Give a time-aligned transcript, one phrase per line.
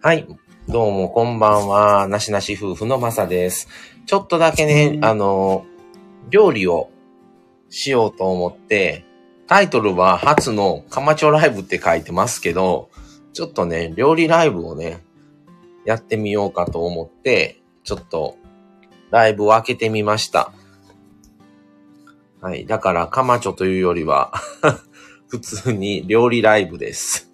[0.00, 0.28] はい。
[0.68, 2.06] どうも、こんばんは。
[2.06, 3.66] なしなし夫婦のまさです。
[4.06, 5.66] ちょっとだけね、あの、
[6.30, 6.88] 料理を
[7.68, 9.04] しようと思って、
[9.48, 12.90] タイトルは初のカマチョライブって書いてますけど、
[13.32, 15.02] ちょっとね、料理ライブをね、
[15.84, 18.36] やってみようかと思って、ちょっと
[19.10, 20.52] ライブを開けてみました。
[22.40, 22.66] はい。
[22.66, 24.32] だから、カマチョというよりは、
[25.26, 27.27] 普通に料理ライブです。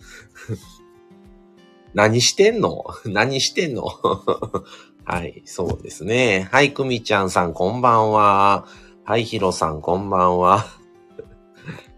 [1.95, 2.85] 何してんの？
[3.07, 3.85] 何してんの？
[5.07, 6.49] はい、そうですね。
[6.51, 8.67] はい、くみちゃんさん、こんばんは。
[9.05, 10.67] はい、ひろさん、こんばんは。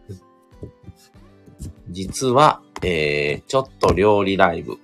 [1.89, 4.79] 実は、えー、ちょっと料理ライブ。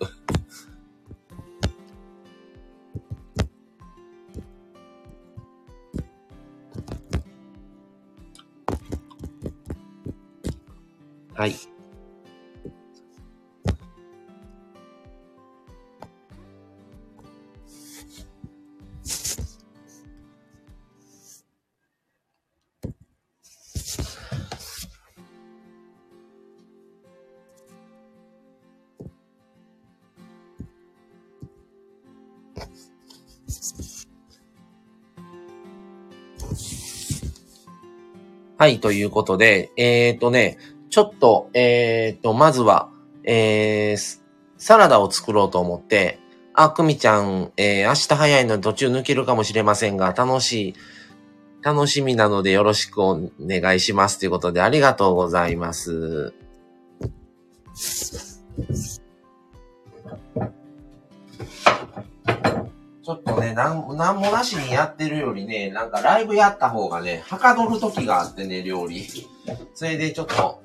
[11.34, 11.71] はい。
[38.62, 40.56] はい、ということで、えっ、ー、とね、
[40.88, 42.90] ちょっと、えっ、ー、と、まずは、
[43.24, 44.20] えー、
[44.56, 46.20] サラダを作ろうと思って、
[46.54, 50.74] あ、くみちゃん、えー、明日早いので途中抜けるかもしれませんが、楽しい、
[51.60, 54.20] 楽しみなのでよろしくお願いします。
[54.20, 56.32] ということで、ありがとうございます。
[63.04, 69.04] ちょっとね、なん、なんもなしにやってるよりね、なんかライブやった方がね、はかどる時があってね、料理。
[69.74, 70.62] それでちょっと、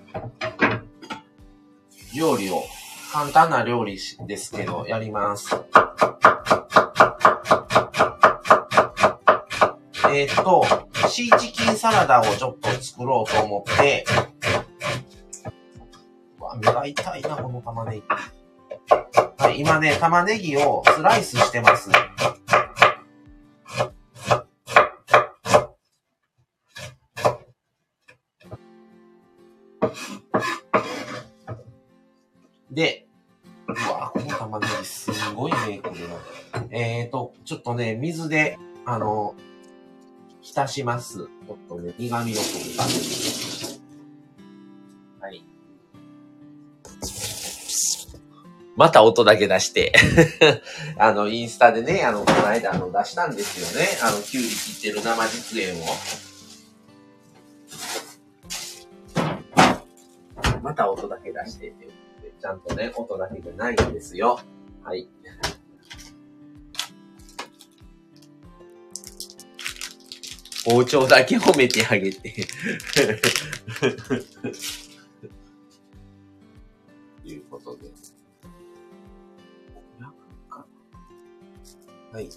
[2.15, 2.63] 料理を、
[3.11, 5.55] 簡単な料理ですけど、やります。
[10.11, 10.63] えっ、と、
[11.09, 14.05] シーチキンサラダをちょっと作ろうと思って、
[16.39, 18.03] うわ、目が痛いな、この玉ねぎ。
[18.89, 21.89] はい、今ね、玉ねぎをスライスしてます。
[32.71, 33.07] で、
[33.67, 36.19] うわこの玉ねぎすごいね、これは。
[36.69, 39.35] えーと、ちょっとね、水で、あの、
[40.41, 41.17] 浸します。
[41.17, 43.46] ちょっとね、苦味を取るために。
[48.77, 49.91] また音だけ出して。
[50.97, 53.87] あの、インスタでね、あの、この間、あの、出したんですよね。
[54.03, 55.85] あの、キュウリ切ってる生実演を。
[60.61, 61.87] また音だけ出してって。
[62.39, 64.39] ちゃんとね、音だけじゃないんですよ。
[64.83, 65.09] はい。
[70.65, 72.47] 包丁だけ褒めてあげて。
[82.11, 82.29] はい。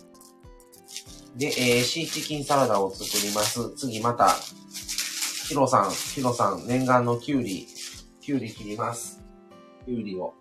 [1.36, 3.70] で、えー、シーチキンサラダを作ります。
[3.76, 4.34] 次また、
[5.48, 7.66] ヒロさん、ヒロさん、念願のキュウリ、
[8.20, 9.22] キュウリ切ります。
[9.84, 10.34] キュウリを。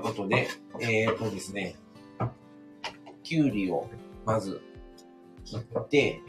[0.00, 0.48] うことで、
[0.80, 1.76] えー、っとですね、
[3.22, 3.88] きゅうりを
[4.24, 4.60] まず
[5.44, 6.20] 切って、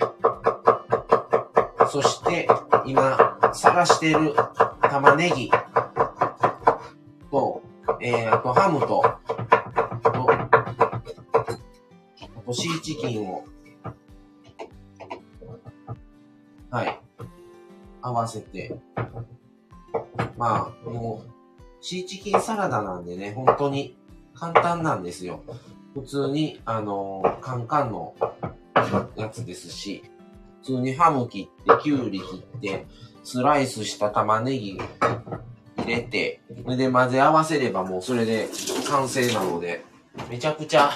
[1.89, 2.47] そして
[2.85, 4.35] 今探している
[4.81, 5.49] 玉ねぎ
[7.31, 7.61] と、
[8.01, 9.11] えー、あとハムと、と、
[10.31, 11.01] あ
[12.45, 13.45] とシーチキンを、
[16.69, 16.99] はい、
[18.01, 18.77] 合わせて、
[21.81, 23.97] シーチキンサラダなんでね、本当に
[24.33, 25.43] 簡単なんですよ。
[25.93, 28.15] 普通に、あのー、カンカンの
[29.15, 30.03] やつですし、
[30.61, 32.85] 普通にハム切って、キュウリ切って、
[33.23, 34.79] スライスした玉ねぎ
[35.77, 38.47] 入れて、それで混ぜ合わせればもうそれで
[38.89, 39.83] 完成なので、
[40.29, 40.91] めちゃくちゃ、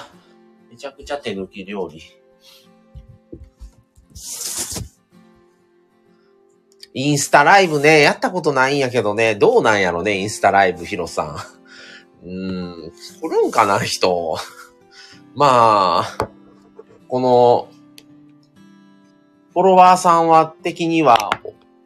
[0.70, 2.00] めちゃくちゃ手抜き料理。
[6.98, 12.26] インスタライブね、やったことないんやけどね、どうなんやろね、インスタライブ、ヒロさん。
[12.26, 14.34] うーん、来るんかな、人。
[15.34, 16.28] まあ、
[17.06, 17.68] この、
[19.52, 21.18] フォロワーさんは的には、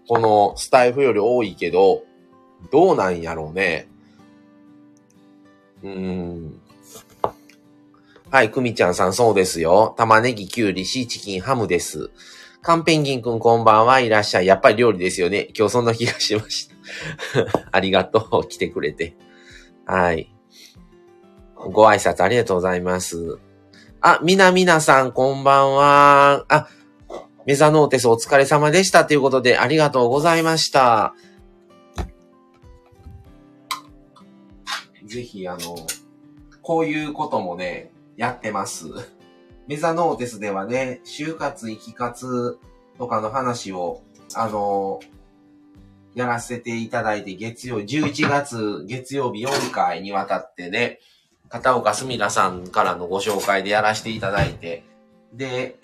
[0.06, 2.04] このスタイフより多いけど、
[2.70, 3.88] どうなんやろうね。
[5.82, 6.60] うーん。
[8.30, 9.92] はい、くみちゃんさん、そうですよ。
[9.98, 12.12] 玉ねぎ、きゅうり、シーチキン、ハムです。
[12.62, 14.46] カンペンギンくん、こんばんはいらっしゃい。
[14.46, 15.48] やっぱり料理ですよね。
[15.56, 16.74] 今日そんな気がしました。
[17.72, 18.46] ありがとう。
[18.46, 19.16] 来てくれて。
[19.86, 20.34] はい。
[21.56, 23.38] ご挨拶ありがとうございます。
[24.02, 26.44] あ、みなみなさん、こんばんは。
[26.48, 26.68] あ、
[27.46, 31.14] メザノーテスお疲れ様でしたということで、ありがとうございました。
[35.04, 35.76] ぜひ、あの、
[36.62, 38.86] こういうこともね、やってます。
[39.70, 42.58] メザノーテスではね、就活、生き活
[42.98, 44.02] とかの話を、
[44.34, 44.98] あの、
[46.16, 50.98] やらせていただいて、月曜、11月月曜日4回にわたってね、
[51.48, 54.82] 片岡すみらさんからのご紹介でやらせていただいて、
[55.34, 55.78] で、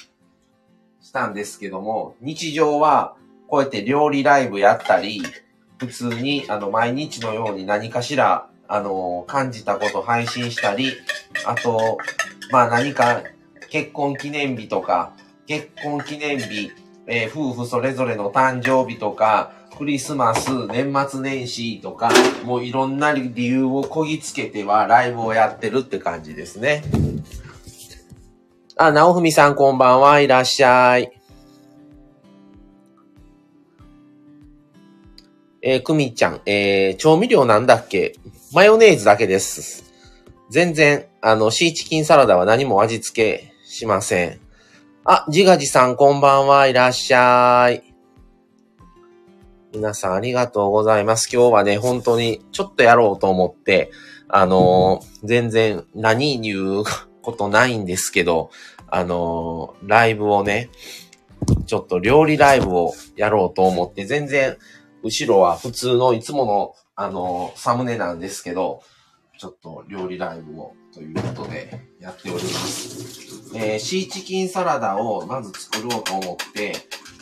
[1.00, 3.14] したんですけども、日常は
[3.46, 5.22] こうやって料理ライブやったり、
[5.78, 10.92] 普通にあの毎日のように何かしらあの感じたこと配信したり、
[11.46, 11.98] あと、
[12.50, 13.22] まあ何か
[13.76, 15.12] 結婚記念日とか、
[15.46, 16.72] 結婚記念日、
[17.06, 22.10] えー、夫婦それぞれの誕生日とか、クリスマス、年末年始とか、
[22.42, 26.84] もういろんな理由をこぎつけてはライブをやってるって感じですね。
[28.78, 31.12] あ、なおふみさんこんばんはいらっしゃい。
[35.60, 38.14] えー、くみちゃん、えー、調味料なんだっけ？
[38.54, 39.84] マヨネーズだけです。
[40.48, 44.40] 全然、あの、シーチキンサラダは何も味付けしません。
[45.04, 47.94] あ、ジガジさんこんばんはいらっしゃい。
[49.74, 51.28] 皆さんありがとうございます。
[51.30, 53.90] 今日はね、本当にちょっとやろうと思って、
[54.28, 56.84] あのー、全然何言う
[57.20, 58.50] ことないんですけど、
[58.88, 60.70] あのー、ライブをね、
[61.66, 64.56] ちょっと料理ライブをやろうと思って、全然、
[65.02, 68.80] 後ろは普通のいつもの、あのー、サムネなんですけど、
[69.38, 73.54] ちょっと料理ライブをということでやっております。
[73.54, 76.74] えー、シーチキンサラダをまず作ろうと思って、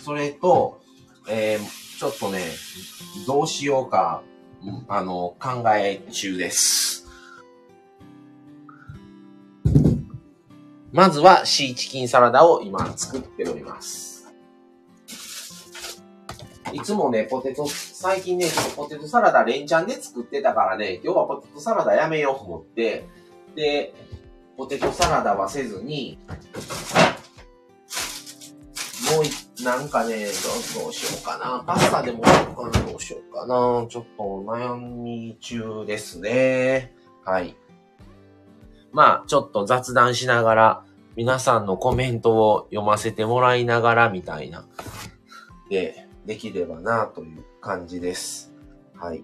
[0.03, 0.81] それと、
[1.29, 2.41] えーちょっとね、
[3.27, 4.23] どうしようか、
[4.89, 7.07] あの、考え中です。
[10.93, 14.33] まずはシーチキンサラダを今作っております。
[16.73, 23.07] いつもね、ポテト、最近ね、ポテトサラダ連チャンで作ってたからね、今日はポテトサラダやめようと思って、
[23.55, 23.95] で、
[24.57, 26.19] ポテトサラダはせずに、
[29.11, 30.27] もうなんかね
[30.75, 31.63] ど、どうしようかな。
[31.67, 32.23] パスタでも
[32.89, 33.87] どうしようかな。
[33.89, 36.95] ちょっと悩み中ですね。
[37.25, 37.57] はい。
[38.93, 40.85] まあ、ちょっと雑談しながら、
[41.17, 44.67] 皆さんのコメントを読ませてもらいながらみたいな、
[45.69, 48.53] で、できればなという感じです。
[48.95, 49.23] はい。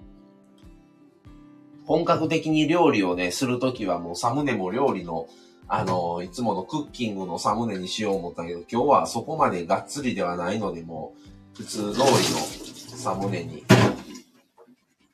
[1.87, 5.29] 本格的に料理をね、するときはもうサムネも料理の
[5.73, 11.15] あの、いつものクッキングのサムネにしよう思ったけど、今日はそこまでがっつりではないので、も
[11.55, 12.11] う、普通通りの
[12.97, 13.65] サムネに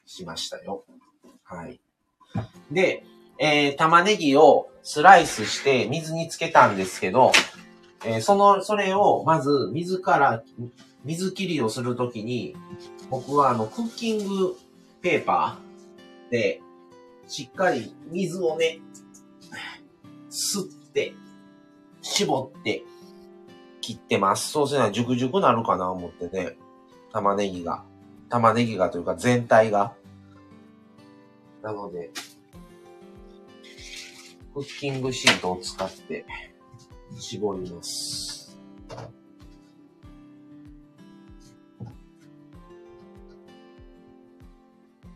[0.06, 0.84] しましたよ。
[1.44, 1.78] はい。
[2.70, 3.04] で、
[3.38, 7.32] えー、玉ねぎをスライスして水につけたんですけど、
[8.06, 10.42] えー、その、それをまず水から、
[11.04, 12.56] 水切りをするときに、
[13.10, 14.56] 僕はあの、クッキング
[15.02, 15.65] ペーパー、
[17.28, 18.80] しっかり水をね、
[20.30, 21.14] 吸って、
[22.02, 22.82] 絞って、
[23.80, 24.50] 切ってます。
[24.50, 26.56] そうすると、熟々なるかな思ってね。
[27.12, 27.84] 玉ねぎが。
[28.28, 29.94] 玉ねぎがというか全体が。
[31.62, 32.10] なので、
[34.54, 36.24] クッキングシートを使って
[37.18, 38.58] 絞ります。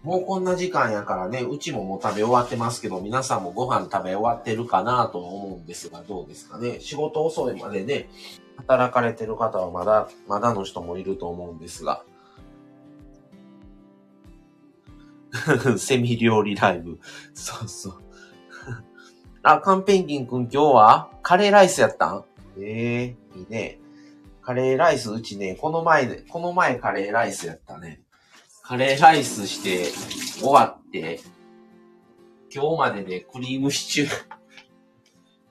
[0.02, 6.80] もうこんな時間やからね、うちももう食べ終わってますけど、皆さんもご飯食べ終わってるかなと思うんですが、どうですかね。
[6.80, 8.08] 仕事遅いまでね、
[8.56, 12.02] 働かれてる方はまだ、まだの人もいると思うんですが。
[15.78, 16.98] セミ料理ライブ。
[17.34, 18.02] そうそう。
[19.42, 22.24] あ、カンペンギンくん今日はカレーライスやったん？
[22.58, 23.78] ええー、いいね。
[24.42, 28.02] カレーライスうちね、この前、この前カレーライスやったね。
[28.70, 29.90] カレーライスして
[30.38, 31.18] 終わって、
[32.54, 34.10] 今日まででクリームシチュー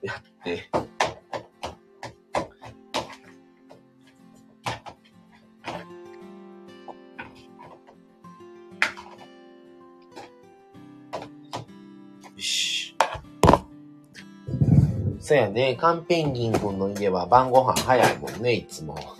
[0.00, 0.70] やって、
[15.20, 15.76] そうやね。
[15.76, 19.19] カンペンギン君の家は晩ご飯早いもんね、いつも。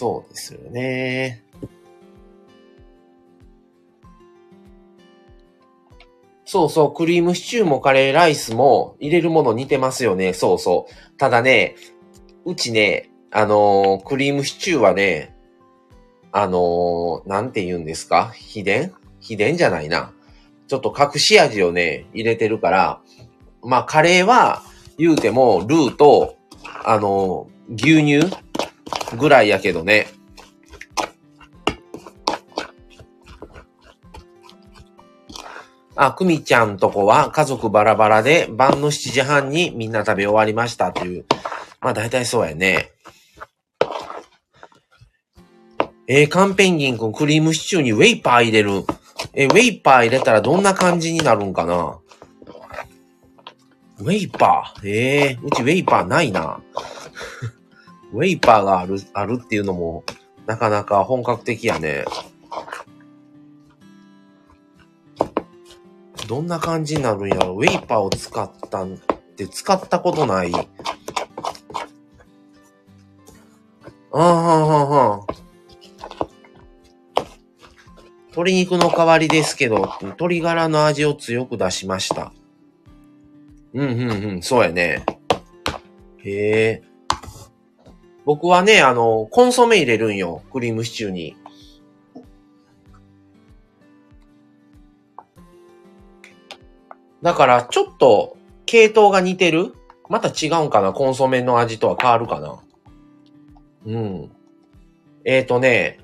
[0.00, 1.42] そうですよね。
[6.46, 10.32] そうそう、クリームシチューもカレーライスも入れるもの似てますよね。
[10.32, 11.16] そうそう。
[11.18, 11.76] ただね、
[12.46, 15.36] うちね、あのー、クリームシチューはね、
[16.32, 18.30] あのー、なんて言うんですか？
[18.34, 18.94] 秘伝？
[19.20, 20.14] 秘伝じゃないな。
[20.66, 23.02] ちょっと隠し味をね、入れてるから、
[23.62, 24.62] まあ、カレーは、
[24.96, 26.36] 言うても、ルーと、
[26.86, 28.49] あのー、牛乳
[29.16, 30.08] ぐらいやけどね。
[35.96, 41.26] あ、くみちゃんとこは家族バラバラで晩の7時半にみんな食べ終わりましたっていう。
[41.80, 42.90] まあ大体そうやね。
[46.08, 48.84] えー、カンペンギンくんクリームシチューにウェイパー入れる。
[49.34, 51.98] えー、ウェイパー入れたらどんな感じになるんかな？
[53.98, 54.88] ウェイパー？
[54.88, 56.62] えー、うちウェイパーないな。
[58.12, 60.04] ウェイパーがある、あるっていうのも、
[60.46, 62.04] なかなか本格的やね。
[66.26, 67.54] どんな感じになるんやろ？
[67.54, 68.98] ウェイパーを使ったんっ
[69.36, 70.52] て使ったことない。
[70.52, 70.58] あ
[74.12, 75.34] あ、はあ、はあ。
[78.30, 82.32] 鶏肉の代わりですけど、鶏ガラの味を強く出しました。
[83.74, 85.04] うん、うん、うん、そうやね。
[86.18, 86.89] へえ。
[88.24, 90.42] 僕はね、あの、コンソメ入れるんよ。
[90.52, 91.36] クリームシチューに。
[97.22, 98.36] だから、ちょっと、
[98.66, 99.74] 系統が似てる？
[100.08, 100.92] また違うんかな？
[100.92, 102.60] コンソメの味とは変わるかな？
[103.86, 104.30] うん。
[105.24, 105.98] えっ、ー、とね、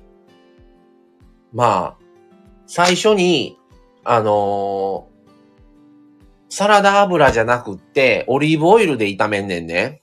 [1.53, 2.03] まあ、
[2.65, 3.57] 最初に、
[4.03, 10.01] あのー、サラダ油じゃなくって、オリーブオイルで炒めんねんね。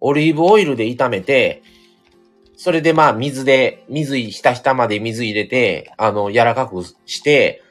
[0.00, 1.62] オリーブオイルで炒めて、
[2.56, 7.62] それでまあ水で、水ひたひたまで水入れて、あの、柔らかくして、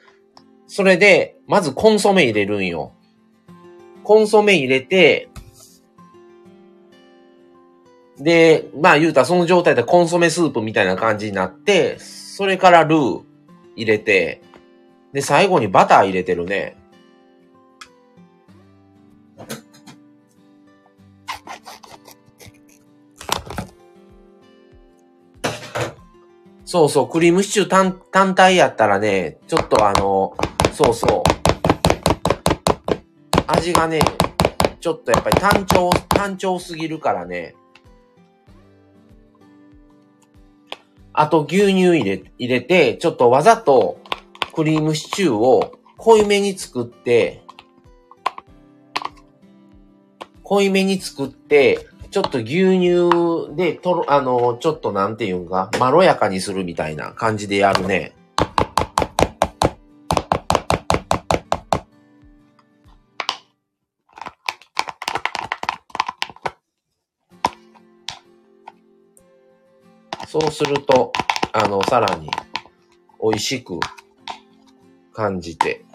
[0.68, 2.94] それで、まずコンソメ入れるんよ。
[4.04, 5.30] コンソメ入れて、
[8.18, 13.22] で、まあ言うたらその状態でコンソメスープみたいな感じになって、それからルー
[13.76, 14.42] 入れて、
[15.14, 16.78] で、最後にバター入れてるね。
[26.66, 30.36] そうそう、クリームシチュー単単体やったらね、ちょっとあの、
[30.74, 31.36] そうそう。
[33.46, 34.00] 味がね、
[34.80, 37.56] ちょっとやっぱり単調、単調すぎるからね。
[41.14, 44.00] あと牛乳入れ、入れて、ちょっとわざと
[44.56, 47.44] クリームシチューを濃いめに作って、
[50.42, 58.14] 濃いめに作って、ちょっと牛乳で、とろ、あの、ちょっとなんていうんか、まろやかにするみたいな感じでやるね。
[70.28, 71.14] そうすると、
[71.54, 72.30] あの、さらに
[73.22, 73.80] 美味しく
[75.14, 75.86] 感じて。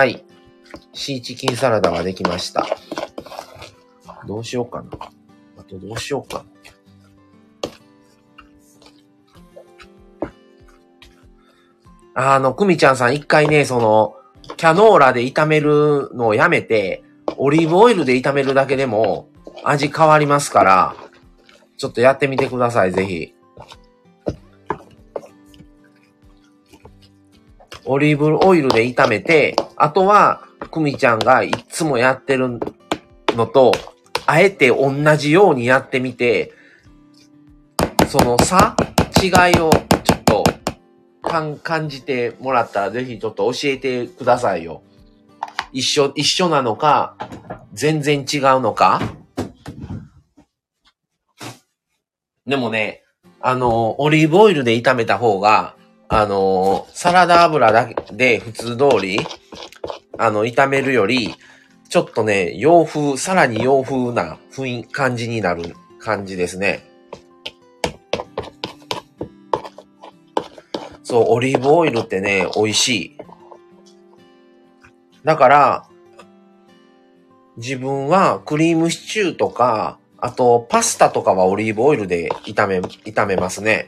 [0.00, 0.24] はい。
[0.94, 2.66] シーチキンサラダができました。
[4.26, 4.88] どうしようかな。
[5.58, 6.42] あとどうしようか
[12.14, 12.32] な。
[12.32, 14.16] あの、くみちゃんさん一回ね、その、
[14.56, 17.04] キャノーラで炒めるのをやめて、
[17.36, 19.28] オリーブオイルで炒めるだけでも
[19.64, 20.96] 味変わりますから、
[21.76, 23.34] ちょっとやってみてください、ぜひ。
[27.84, 32.60] オリーブオイルで炒めて、あとは、くみちゃんがいつもやってる
[33.28, 33.72] のと、
[34.26, 36.52] あえて同じようにやってみて、
[38.06, 38.76] その差
[39.22, 39.70] 違いを
[40.04, 40.44] ちょっと
[41.22, 44.82] 感じてもらったらぜひちょっと教えてくださいよ。
[45.72, 47.16] 一緒、一緒なのか、
[47.72, 49.00] 全然違うのか。
[52.46, 53.02] でもね、
[53.40, 55.74] あの、オリーブオイルで炒めた方が、
[56.12, 59.20] あの、サラダ油だけで普通通り、
[60.18, 61.36] あの、炒めるより、
[61.88, 66.84] ちょっとね、洋風、さらに洋風な雰囲気、感じになる感じですね。
[71.04, 73.18] そう、オリーブオイルってね、美味しい。
[75.24, 75.88] だから、
[77.56, 83.86] 自分はクリームシチューとか、あとパスタとかはオリーブオイルで炒め、炒めますね。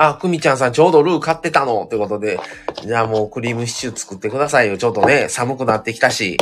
[0.00, 2.38] あ、くみちゃんさんちょうどルー買ってたのってことで、
[2.84, 4.78] じゃあもうクリームシチュー作ってくださいよ。
[4.78, 6.36] ちょっとね、寒くなってきたし。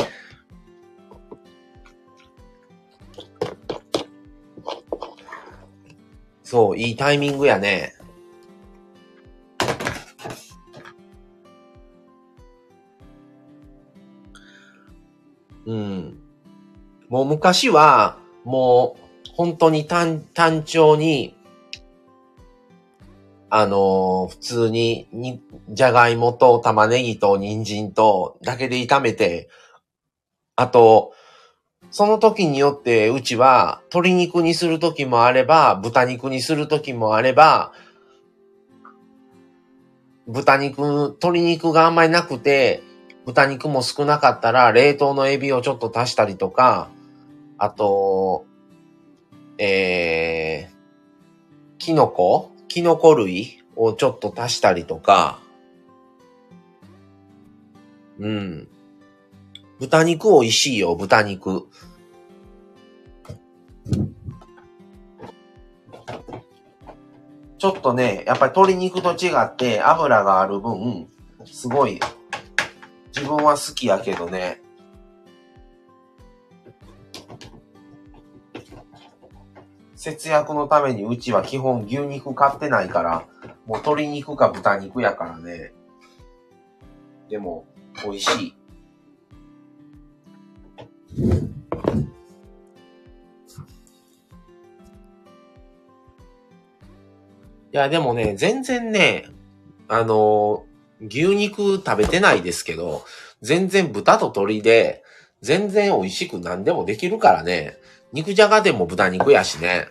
[6.43, 7.95] そう、いいタイミングやね。
[15.65, 16.19] うん。
[17.09, 21.35] もう昔は、もう、本当に単、単調に、
[23.49, 29.49] あのー普通に、に、じゃがいもと玉ねぎと人参とだけで炒めて、
[30.55, 31.13] あと、
[31.91, 37.71] その時によってうちは鶏肉にする時もあれば、豚肉にする時もあれば、
[40.27, 42.83] 豚肉、鶏肉があんまりなくて、
[43.25, 46.89] 豚肉も少なかったら冷凍のエビをちょっと足したりとか、
[47.57, 48.45] あと、
[49.57, 55.39] えー、キノコキノコ類をちょっと足したりとか、
[58.19, 58.67] うん。
[59.79, 61.67] 豚肉美味しいよ、豚肉。
[67.59, 71.07] ちょっとね、やっぱり鶏肉と違って油がある分、
[71.45, 71.99] すごい、
[73.15, 74.61] 自分は好きやけどね。
[79.97, 83.25] 節約のためにうちは基本牛肉買ってないから、
[83.65, 85.73] もう鶏肉か豚肉やからね。
[87.29, 87.65] でも、
[88.03, 88.47] 美味しい。
[88.47, 88.53] い
[97.71, 99.25] や、でもね、全然ね、
[99.87, 100.63] あの、
[101.01, 103.03] 牛肉食べてないですけど、
[103.41, 105.03] 全然豚と鶏で、
[105.41, 107.77] 全然美味しく何でもできるからね。
[108.13, 109.89] 肉じゃがでも豚肉やしね。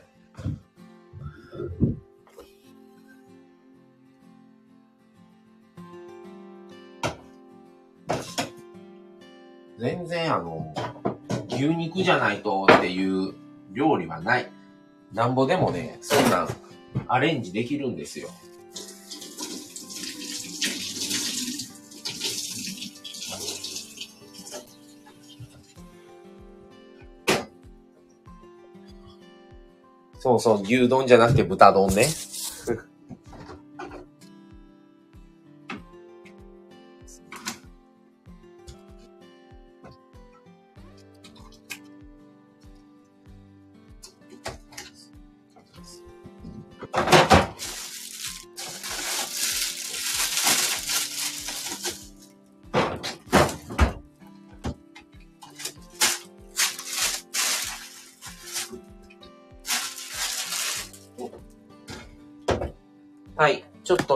[9.79, 10.75] 全然あの、
[11.49, 13.35] 牛肉じゃないとっていう
[13.73, 14.51] 料理はない。
[15.13, 16.49] なんぼでもね、そんなん
[17.09, 18.29] アレンジできるんですよ。
[30.27, 32.19] そうそう、牛丼じゃなくて豚丼ね。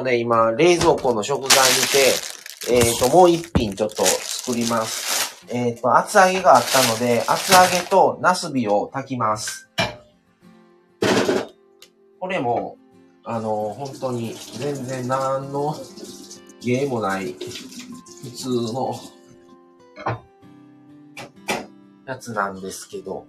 [0.01, 1.59] とね、今、冷蔵庫の食材
[2.69, 5.47] 見て、えっ、と、もう一品ちょっと作ります。
[5.49, 9.69] えっ、と、厚揚げがあったので、厚揚げとナスビを炊きます。
[12.19, 12.77] これも、
[13.25, 15.77] あの、本当に、全然何の
[16.63, 17.35] 芸もない、
[18.23, 18.95] 普通の、
[22.07, 23.27] やつなんですけど。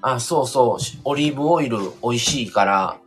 [0.00, 3.01] あ、そうそう、オリーブオイル美味しいから、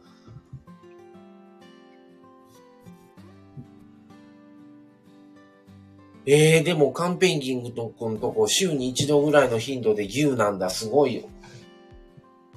[6.28, 10.72] ええでもカンペンギングとこのとこ週に一度ぐらいの頻度で牛なんだ。
[10.72, 11.30] すごいよ。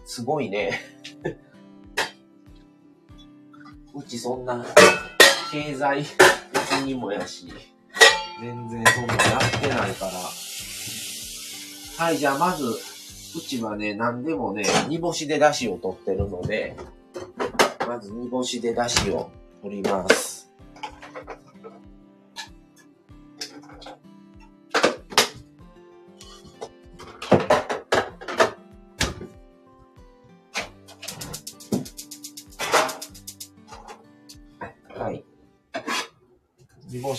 [0.06, 0.80] すごいね。
[3.94, 4.64] うちそんな、
[5.52, 6.12] 経済的
[6.86, 7.52] にもやし、
[8.40, 10.12] 全然そんなやってないから。
[11.98, 16.76] はい、じゃあまず、うちはね、何でもね、煮干しで出汁を取ってるので、
[17.86, 19.30] まず煮干しで出汁を
[19.62, 20.37] 取ります。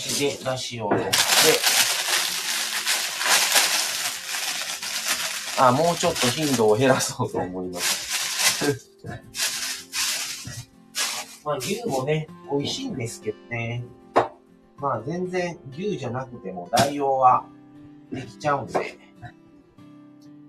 [0.00, 1.12] しで出汁を取って、
[5.58, 8.90] あ、もうちょっと頻度を減らそうと思います。
[11.44, 13.84] まあ牛もね、美味しいんですけどね。
[14.78, 17.44] まあ全然牛じゃなくても代用は
[18.10, 18.98] できちゃうんで。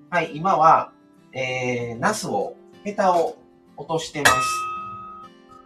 [0.10, 0.92] はい、今は、
[1.34, 3.38] えー、ナスを、ヘタを
[3.78, 4.36] 落としてます。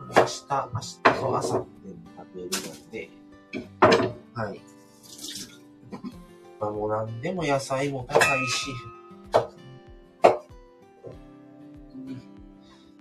[0.09, 3.09] 明日、明日と明後日にかレベルなんで、
[4.35, 4.61] はい。
[6.59, 8.71] まあもう何でも野菜も高いし、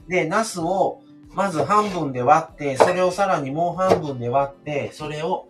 [0.08, 1.02] で、ナスを
[1.34, 5.48] まず半分で割って、それをさらにもう半分で割って、それを、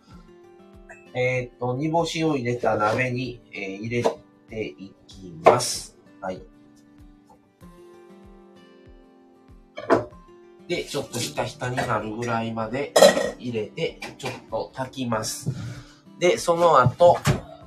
[1.15, 4.11] えっ、と、煮干しを入れた鍋に、えー、入れ
[4.49, 5.99] ていきます。
[6.21, 6.43] はい。
[10.67, 12.95] で、ちょっとひたひたになるぐらいまで
[13.49, 15.51] 入れて、ちょっと炊きます。
[16.19, 17.19] で、その後、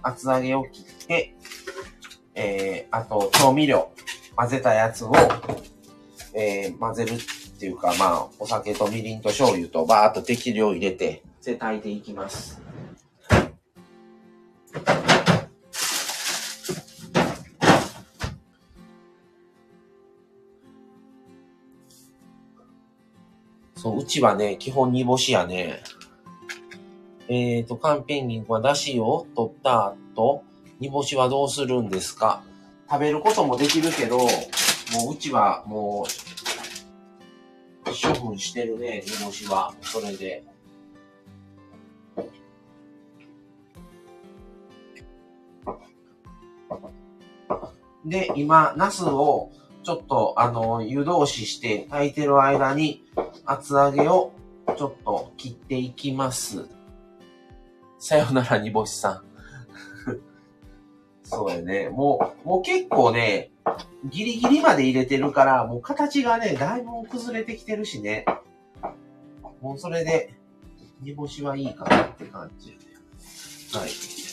[0.02, 1.36] 厚揚げを切って、
[2.36, 3.92] えー、あと、調味料、
[4.36, 5.12] 混ぜたやつを、
[6.34, 12.62] えー、混ぜるっていうか、まあ、お酒とみりんと醤油とバーっと適量入れて、で、炊いていきます。
[23.88, 25.82] そう、うちはね、基本煮干しやね。
[27.30, 30.44] えっ、ー、と、カンペンギンは出汁を取った後、
[30.80, 32.44] 煮干しはどうするんですか？
[32.90, 34.26] 食べることもできるけど、も
[35.10, 39.74] ううちはもう、処分してるね、煮干しは。
[39.82, 40.44] それで。
[48.06, 49.52] で、今、ナスを
[49.84, 53.04] ちょっと、あの、湯通しして炊いてる間に、
[53.48, 54.34] 厚揚げを
[54.78, 56.68] ちょっと切っていきます。
[57.98, 59.24] さよなら、煮干しさ
[60.06, 60.20] ん。
[61.24, 61.90] そうやね。
[61.90, 63.52] もう、もう結構ね、
[64.06, 68.26] ギリギリまで入れてるから、もう形がね、だいぶ崩れてきてるしね。
[69.62, 70.34] もうそれで、
[71.02, 72.78] 煮干しはいいかなって感じ。
[73.74, 74.27] はい。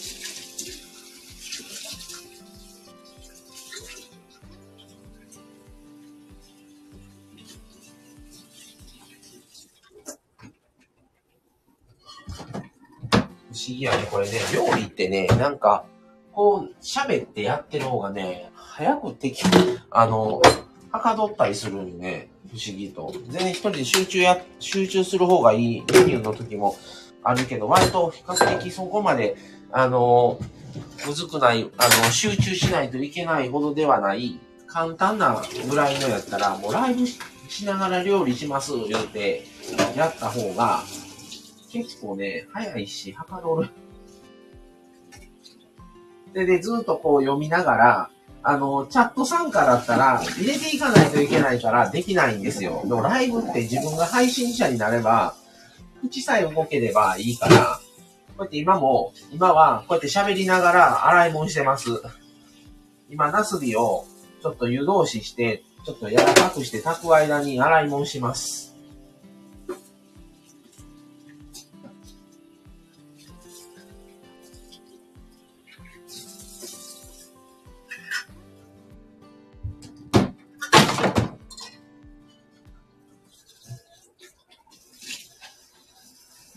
[13.66, 14.38] 思議やね、これね。
[14.52, 15.84] 料理ってね、なんか、
[16.32, 19.42] こう、喋ってやってる方がね、早くでき、
[19.90, 20.42] あの、
[20.90, 23.12] はかどったりするんね、不思議と。
[23.30, 26.76] 全然一人で集中や、集中する方がいいメニューの時も
[27.22, 29.36] あるけど、割と比較的そこまで、
[29.72, 30.38] あの、
[31.06, 39.44] むずくない、あの、集中しないといけないほどではない、簡単なぐらいのやったら、もうライブしながら料理します、言うて、
[39.96, 40.82] やった方が、
[41.74, 43.68] 結構ね、早いし、はかどる。
[46.32, 48.10] で、で、ずっとこう読みながら、
[48.44, 52.82] あの、チャット参加だったら、入れていかないといけないからできないんですよ。
[52.84, 55.34] でもライブって自分が配信者になれば、
[56.00, 57.80] 口さえ動ければいいから、
[58.36, 61.88] こうやって今も、今はこうやって喋りながら洗い物してます。
[63.10, 64.04] 今、ナスビを
[64.42, 68.73] ちょっと湯通しして、ちょっと柔らかくして炊く間に洗い物します。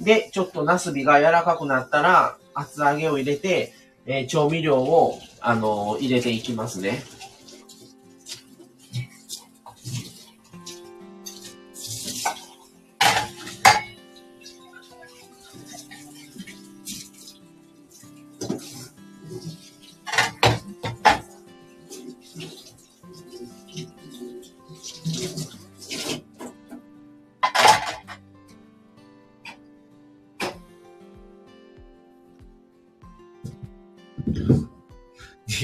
[0.08, 3.74] で、ちょっとナスビが柔らかくなったら、厚揚げを入れて、
[4.06, 7.04] えー、調味料を、あのー、入れていきますね。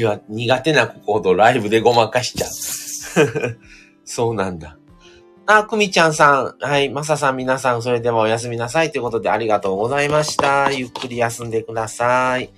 [0.06, 3.60] は苦手なコードライブでごまかしちゃう。
[4.06, 4.78] そうなんだ。
[5.46, 6.56] あ、くみちゃんさん。
[6.60, 6.89] はい。
[6.89, 8.92] まささん皆さん、それではおやすみなさい。
[8.92, 10.72] ということでありがとうございました。
[10.72, 12.50] ゆっくり休んでください。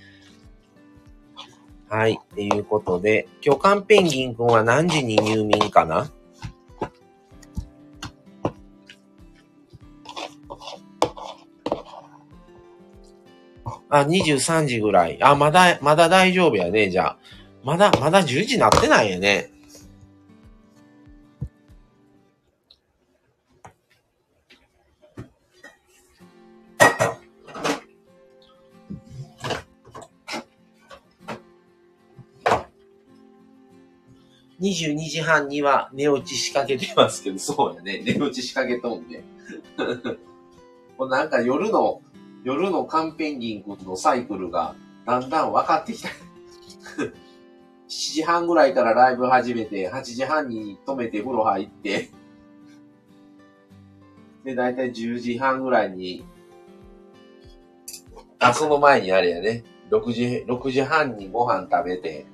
[1.88, 2.18] はい。
[2.34, 6.10] ということで、巨漢ペンギンくんは何時に入眠かな？
[13.88, 15.22] あ、23時ぐらい。
[15.22, 17.18] あ、まだ、まだ大丈夫やね、じゃあ。
[17.62, 19.50] まだ、まだ10時なってないよね。
[34.60, 38.02] 22時半には寝落ち仕掛けてますけど、そうやね。
[38.04, 39.22] 寝落ち仕掛けとんね。
[40.98, 42.00] もうなんか夜の
[42.46, 46.08] 夜のカンペンギン君のサイクルがだんだん分かってきた。
[46.96, 47.10] 7
[47.88, 52.08] 時半ぐらいからライブ始めて、8時半に止めて風呂入って、
[54.44, 56.24] で、だいたい10時半ぐらいに
[58.38, 59.64] あ、その前にあれやね。
[59.90, 62.26] 6時、6時半にご飯食べて、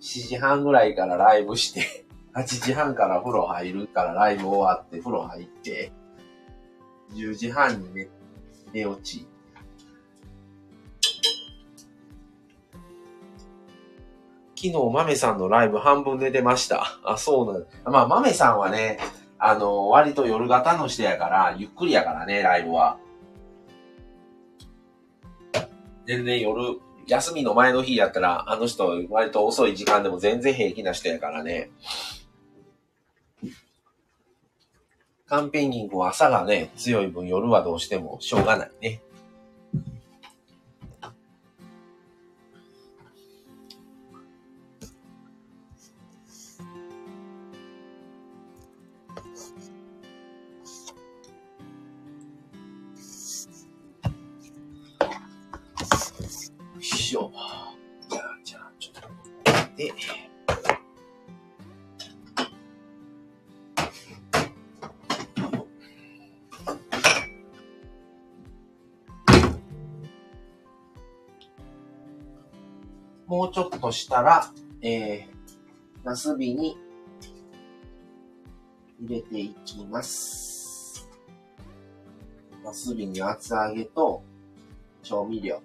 [0.00, 5.90] 7時半ぐらいからライブして、8時半から風呂入るからライブ終わって風呂入って、
[7.14, 8.08] 10時半に寝、
[8.72, 9.26] 寝落ち。
[14.62, 17.00] 昨日、豆さんのライブ半分寝てました。
[17.02, 18.98] あ、そうなんまあ、豆さんはね、
[19.38, 22.98] あの、割と夜型の人やから、ゆっくりやからね、ライブは。
[26.06, 31.70] 全然夜、休みの前の日やったら、あの人割と遅い時間でも全然平気な人やからね。
[35.30, 39.00] カンペニングは朝がね、強い分夜はどうしてもしょうがないね。
[73.90, 76.78] としたら、えー、ナスビに
[79.02, 81.10] 入れていきます。
[82.62, 84.22] ナスビに厚揚げと
[85.02, 85.60] 調味料。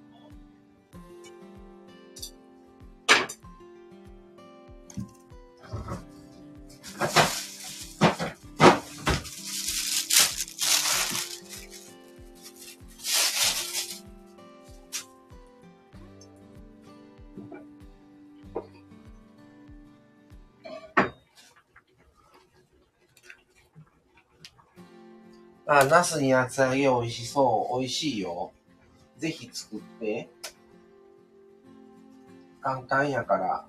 [25.86, 27.80] あ、ナスに厚揚げ美味しそう。
[27.80, 28.52] 美味しいよ。
[29.17, 30.30] ぜひ作って。
[32.62, 33.65] 簡単やから。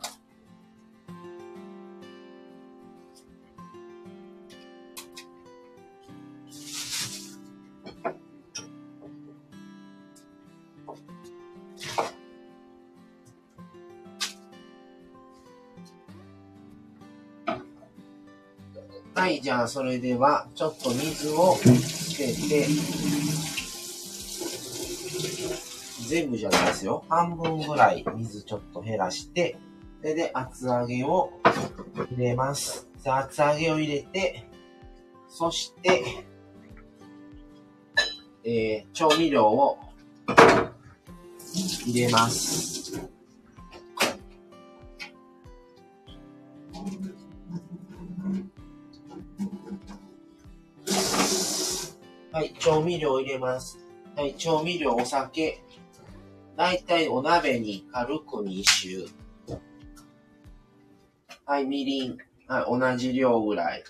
[19.15, 21.57] はい、じゃあそれでは、ちょっと水を
[22.17, 22.67] けて、
[26.09, 27.05] 全部じゃないですよ。
[27.09, 29.59] 半分ぐらい水ちょっと減らして、
[30.01, 31.31] それで厚揚げを
[32.11, 32.89] 入れます。
[33.05, 34.49] 厚揚げを入れて、
[35.29, 36.03] そして、
[38.45, 39.79] えー、調味料を
[41.87, 42.76] 入れます。
[52.67, 53.79] 調味料入れます。
[54.17, 55.63] はい、調味料、お酒。
[56.57, 59.07] だいたいお鍋に軽く2周。
[61.45, 62.19] はい、みりん。
[62.49, 63.85] はい、同じ量ぐらい。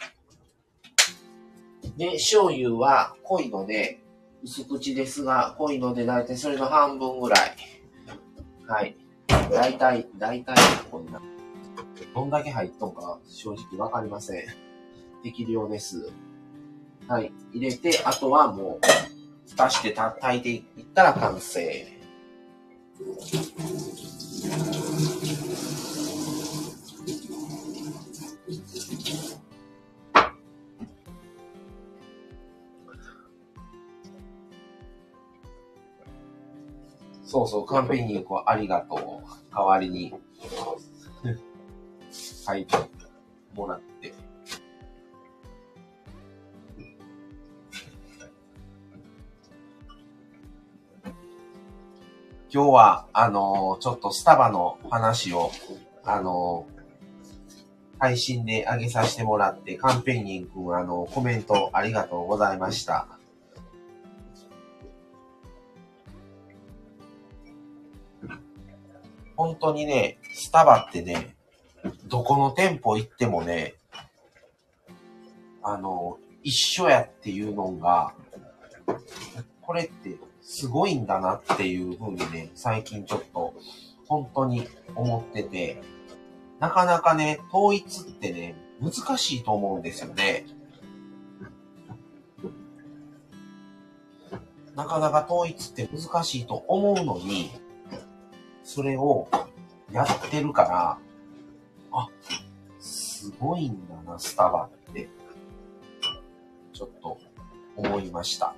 [1.97, 3.99] で、醤油は濃いので、
[4.45, 7.57] 薄口ですが、濃いのでだいたいそれの半分ぐらい。
[8.69, 8.95] はい。
[9.51, 10.57] だいたい、だいたい
[10.91, 11.23] こんな。
[12.15, 14.45] どんだけ入っとんか正直わかりません。
[15.23, 16.12] 適量です。
[17.09, 18.87] はい、入れて、あとはもう、
[19.49, 21.87] 蓋して炊いていったら完成。
[37.25, 39.55] そうそう、カンペにこうありがとう。
[39.55, 40.12] 代わりに。
[42.47, 42.66] はい、
[43.55, 43.96] もらって。
[52.49, 55.51] 今日は、あのー、ちょっとスタバの話を、
[56.05, 63.09] あのー、配信で上げさせてもらって、カンペンギン君、あの、コメントありがとうございました。
[69.37, 71.35] 本当にね、スタバってね、
[72.07, 73.75] どこの店舗行ってもね、
[75.63, 78.15] あの、一緒やっていうのが、
[79.63, 80.17] これって
[80.49, 83.53] すごいんだなっていうふうにね、最近ちょっと
[84.07, 85.83] 本当に思ってて、
[86.61, 90.47] なかなかね、統一ってね、難しいと思うんですよね。
[94.77, 97.51] なかなか統一って難しいと思うのに、
[98.63, 99.29] それを
[99.91, 100.99] やってるから、
[101.91, 102.09] あ、
[102.79, 105.09] すごいんだな、スタバって、
[106.73, 107.19] ちょっと
[107.77, 108.55] 思いました。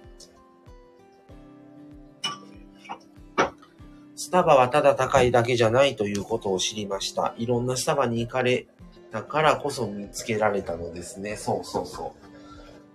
[4.18, 7.34] スタバはただ高いだけじゃないということを知りました。
[7.38, 8.66] いろんなスタバに行かれ
[9.12, 11.36] たからこそ見つけられたのですね。
[11.36, 12.26] そうそうそう。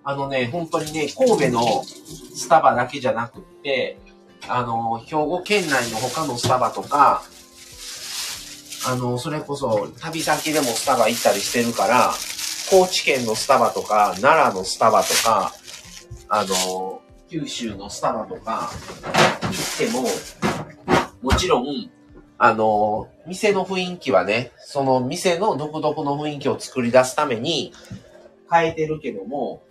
[0.04, 3.98] あのね、本当にね、神戸のスタバだけじゃなくって、
[4.50, 7.24] あの、兵庫県内の他のスタバとか、
[8.86, 12.14] あの、それこそ旅先でもスタバ行ったりしてるから、
[12.70, 15.54] 高知県のスタバとか、奈良のスタバとか、
[16.28, 18.72] あの、九州のスタバとか、
[19.44, 20.04] 行っても、
[21.24, 21.90] もちろん、
[22.38, 27.72] あの、店の雰囲気はね、その店の独特の雰囲気を作り出すために
[28.52, 29.64] 変えてるけども、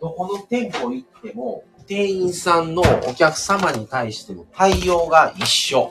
[0.00, 5.90] どこの店舗行っても、店員さんのお客様に対しての対応が一緒。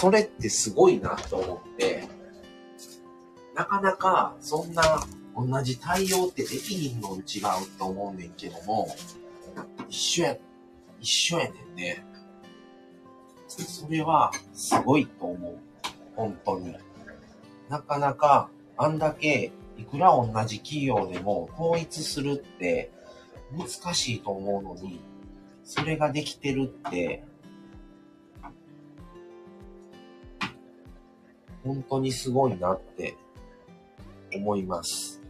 [0.00, 2.04] それってすごいなと思って、
[3.54, 4.82] なかなかそんな
[5.36, 8.88] 同じ対応ってできひんの違うと思うねんけども、
[9.90, 10.36] 一緒や、
[11.00, 12.13] 一緒やねんね。
[13.62, 15.58] それはすごいと思う。
[16.16, 16.74] 本当に。
[17.68, 22.90] なかなかあんだけいくら同じ企業でも統一するって
[23.52, 25.00] 難しいと思うのに、
[25.64, 27.24] それができてるって、
[31.64, 33.16] 本当にすごいなって
[34.34, 35.23] 思います。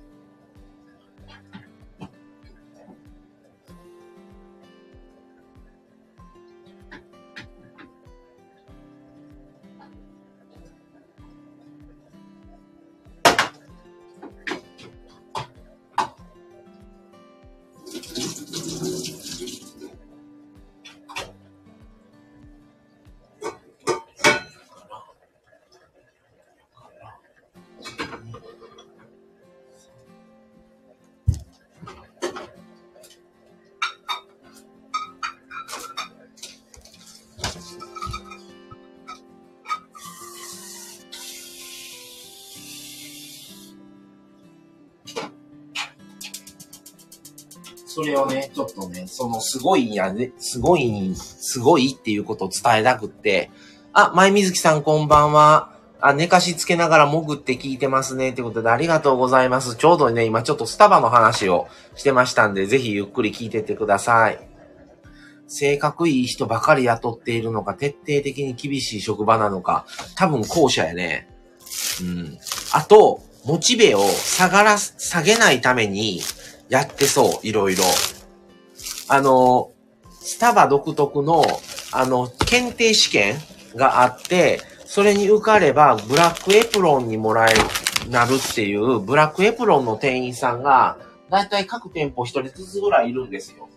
[48.04, 53.50] れをね、ちょっとね、そのすごいんやね、すごい、すごいっていうことを伝えたくって、
[53.92, 55.72] あ、前水木さんこんばんは。
[56.00, 58.30] あ、寝かしつけながら潜って聞いてますね。
[58.30, 59.76] ってことでありがとうございます。
[59.76, 64.38] ちょうどね、今ちょっとスタバの話をしてましたんで、ぜひゆっくり聞いてってください。
[65.46, 69.86] 性格いい人ばかり雇っているのか、徹底的に厳しい職場なのか、
[70.16, 71.28] 多分後者やね。
[72.02, 72.38] うん。
[72.72, 76.20] あと、モチベを下がら、下げないために、
[76.68, 77.84] やってそう、いろいろ。
[79.08, 79.70] あの、
[80.20, 81.44] スタバ独特の、
[81.92, 83.36] あの、検定試験
[83.76, 87.60] があって、それに受かれば、ブラックエプロンにもらえる、
[88.10, 90.98] なるっていう、ブラックエプロンの店員さんが、
[91.30, 93.68] だいたい各店舗一人ずつぐらいいるんですよ。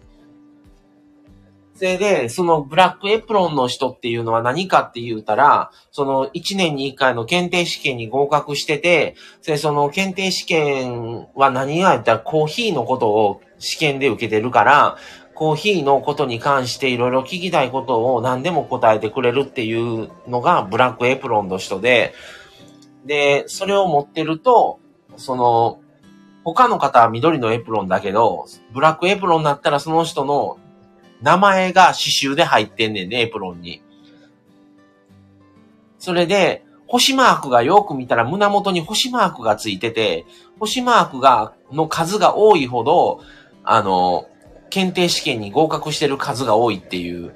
[1.78, 14.98] それで、そのブラックエプロンの人っていうのは何かって言うたら、その1年に1回の検定試験に合格してて、で、その検定試験は何がやったらコーヒーのことを試験で受けてるから、
[15.36, 22.16] コーヒーのことに関していろいろ聞きたいことを何でも答えてくれるっていうのがブラックエプロンの人で、
[23.06, 24.80] で、それを持ってると、
[25.16, 25.80] その、
[26.44, 30.58] 他の方は緑のエプロンだけど、ブラックエプロンになったらその人の
[31.22, 33.82] 名前が刺繍で入ってんねんね、エプロンに。
[36.00, 40.26] それで、星マークがよく見たら胸元に星マークがついてて、
[40.60, 43.22] 星マークが、の数が多いほど、
[43.64, 44.28] あの、
[44.70, 47.36] 検定試験に合格してる数が多いっていう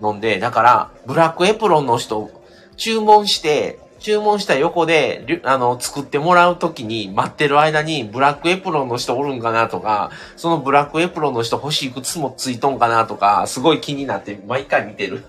[0.00, 2.30] ので、だから、ブラックエプロンの人、
[2.76, 15.24] 注文して、注文した横で、あの、作ってもらうときに待ってる間にブラックエプロンの人おるんかなとか、そのブラックエプロンの人星いくつもついとんかなとか、すごい気になって毎回見てる。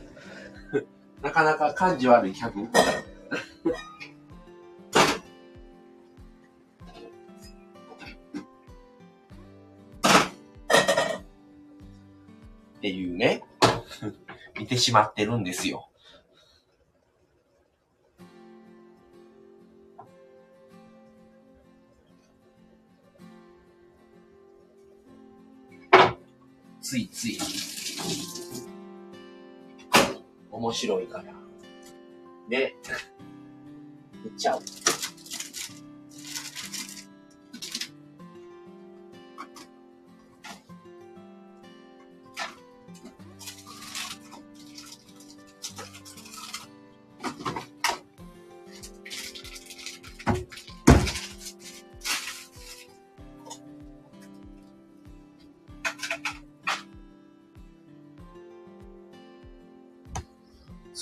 [1.21, 2.59] なかなか感じ悪い客。
[12.79, 13.43] っていうね、
[14.57, 15.88] 見てしまってるんですよ。
[26.89, 27.37] ついつい、
[30.49, 31.23] 面白いから。
[32.49, 32.73] ね。
[34.23, 34.59] 言っちゃう。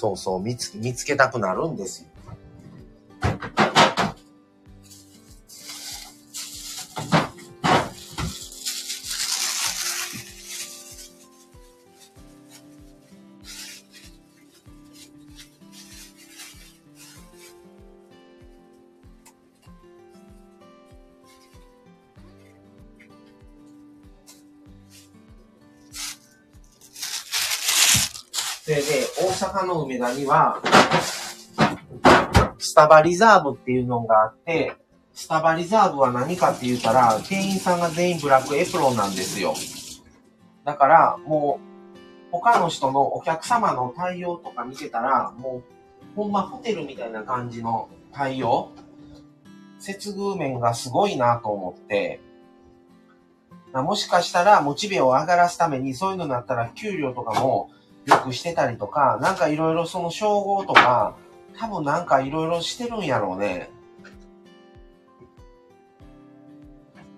[0.07, 2.07] そうそう、見つ見つけたくなるんですよ。
[29.83, 30.61] 梅田には、
[32.57, 34.75] スタバリザーブっていうのがあって、
[35.13, 39.53] スタバリザーブは何かって言ったら、店員さんが全員ブラックエプロンなんですよ。
[40.63, 48.71] だから、もう、他の人のお客様の対応とか見てたら、もう、ほんまホテルみたいな感じの対応
[49.79, 52.19] 接遇面がすごいなと思って、
[53.73, 57.69] もしかしたらモチベを上がらすためにそういうのになったら給料とかも
[58.07, 61.15] よくしてたりとか、なんかいろいろその称号とか、
[61.57, 63.69] 多分なんかいろいろしてるんやろうね。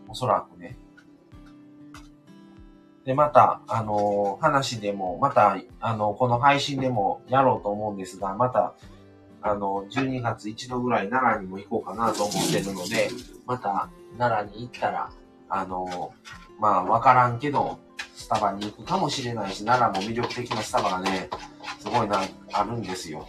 [0.07, 0.77] おそらくね。
[3.05, 8.73] で、また、あのー話でも、また、あの、この配信でもやろうと思うんですが、また、
[9.41, 13.09] あの、12月一度ぐらい奈良にも行こうかなと思ってるので、
[13.45, 15.11] また奈良に行ったら、
[15.49, 16.13] あの
[16.59, 17.79] まあ、わからんけど、
[18.19, 21.29] スタバに行くかもしれないし、奈良も魅力的なスタバがね、
[21.79, 23.25] すごいな、あるんですよ。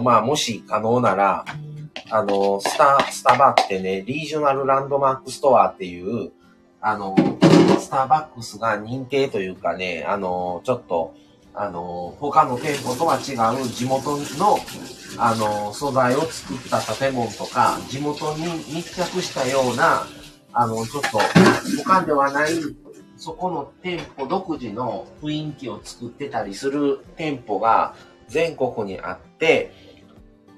[0.00, 1.44] と、まあ、もし可能なら、
[2.10, 6.32] あの、スタ、スタバってね、リージョナルランドマークストアっていう、
[6.80, 7.14] あの、
[7.78, 11.14] スターバックスが認定というかね、あの、ちょっと、
[11.54, 14.58] あの、他の店舗とは違う地元の、
[15.18, 20.06] あの、素材を作った建物とか、地元に密着したような、
[20.52, 21.18] あの、ちょっと、
[21.84, 22.50] 他ではない、
[23.16, 27.94] そこの店舗独自の雰囲気を作ってたりする店舗が
[28.28, 29.89] 全国にあって、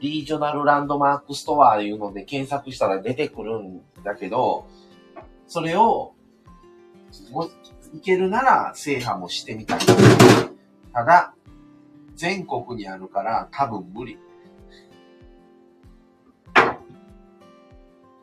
[0.02, 4.66] リージョナルランドマークストアいうので検索したら出てくるんだけど、
[5.46, 6.14] それを、
[7.30, 7.48] も
[7.94, 9.78] いけるなら制覇もしてみたい。
[10.92, 11.34] ただ、
[12.16, 14.18] 全国にあるから多分無理。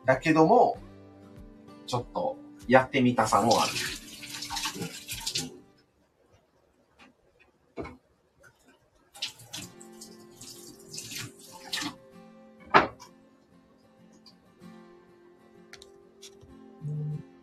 [0.04, 0.76] だけども、
[1.86, 2.36] ちょっと
[2.68, 3.70] やってみたさもある。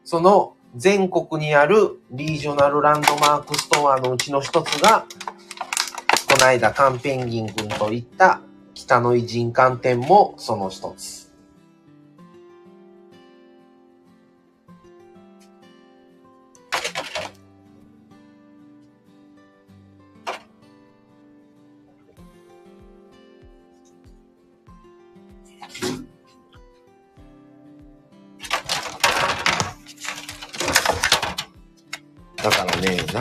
[0.08, 8.39] その全国にあるリージョナルランドマークストアのうちの一つが、この間カンペンギン君と行った
[8.74, 11.26] 北の偉人館店もその一つ。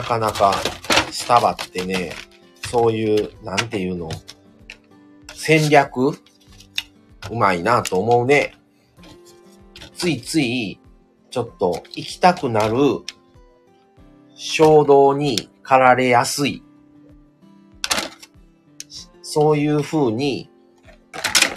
[0.07, 0.53] からね、なかなか
[1.11, 2.13] スタバってね、
[2.69, 4.09] そういう、なんていうの、
[5.33, 6.19] 戦略？
[7.29, 8.55] うまいなと思うね。
[9.95, 10.79] ついつい、
[11.29, 12.77] ちょっと行きたくなる
[14.35, 16.63] 衝動に駆られやすい。
[19.21, 20.49] そういう風に、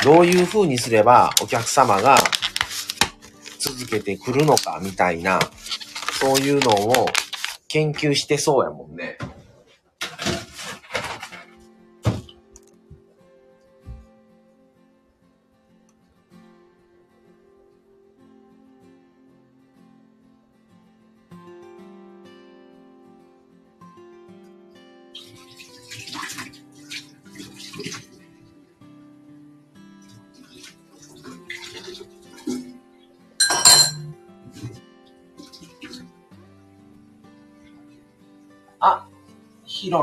[0.03, 2.19] どういう風にすればお客様が
[3.61, 5.39] 続けてくるのかみたいな、
[6.19, 7.07] そういうのを
[7.71, 9.17] 研究してそうやもんね。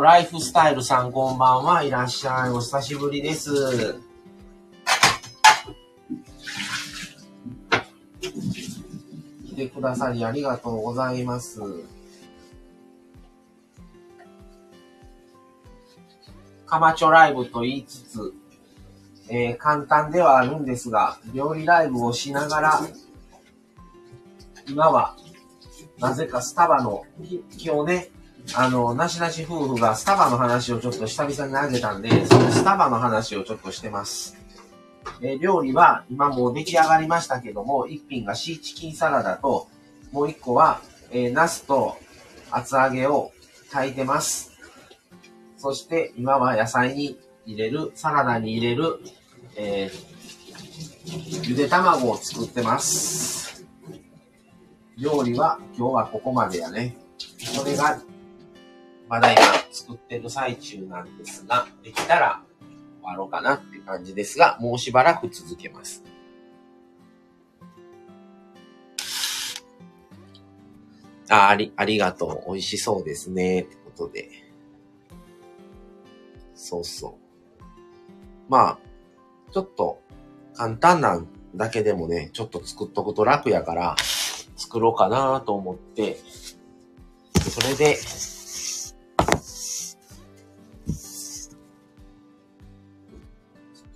[0.07, 2.49] ライフスタイルさんこんばんはいらっしゃい。
[2.51, 3.99] お久しぶりです。
[9.49, 11.59] 来てくださりありがとうございます。
[16.65, 18.33] カマチョライブと言いつつ、
[19.27, 22.79] えー、簡単ではあるんですが、料理ライブをしながら、
[24.69, 25.17] 今は、
[25.99, 27.03] なぜかスタバの、
[27.59, 28.16] 今日ね、
[28.55, 34.37] あの、なしなし夫婦がスタバの話をちょっと久々にあげたんで、そのスタバの話をちょっとしてます。
[35.21, 39.67] え、料理は今もう出来上がりましたけども、一品がシーチキンサラダと、
[40.11, 40.81] もう一個は、
[41.11, 41.97] えー、ナスと
[42.51, 43.31] 厚揚げを
[43.71, 44.51] 炊いてます。
[45.57, 48.99] そして今は野菜に入れる、サラダに入れる、
[49.55, 53.65] えー、ゆで卵を作ってます。
[54.97, 56.97] 料理は今日はここまでやね。
[57.37, 57.99] それが、
[59.09, 59.41] まだ今
[59.71, 62.41] 作ってる最中なんですが、できたら
[63.01, 66.03] 終わろうかなっていう感じですが、もうしばらく続けます。
[71.29, 72.51] あ、あり、ありがとう。
[72.51, 73.61] 美味しそうですね。
[73.61, 74.29] ってことで。
[76.55, 77.17] そうそ
[77.59, 77.61] う。
[78.49, 78.79] まあ、
[79.53, 80.01] ちょっと
[80.53, 83.95] 簡単なんだけでもね、ちょっと作っとくと楽やから、
[84.55, 86.17] 作ろうかなと思って、
[87.39, 87.97] それで、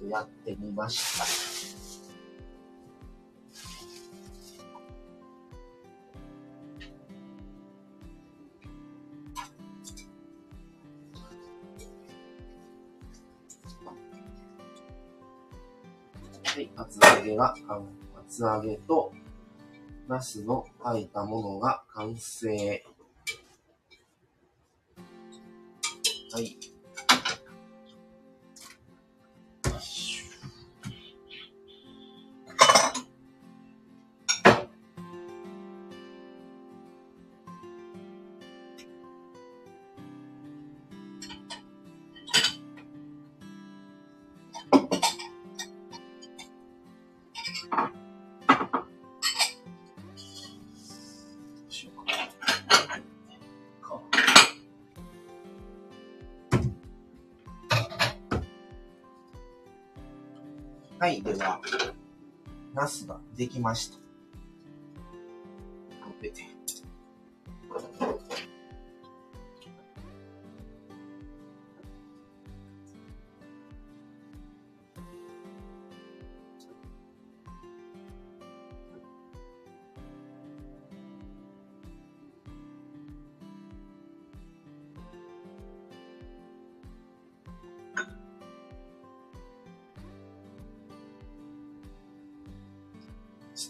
[0.01, 1.51] とやってみました。
[16.51, 17.55] はい、厚揚げが、
[18.27, 19.13] 厚揚げと、
[20.09, 22.83] ナスの炊いたものが完成。
[26.33, 26.70] はい。
[61.01, 61.59] はい、では、
[62.75, 64.00] ナスができました。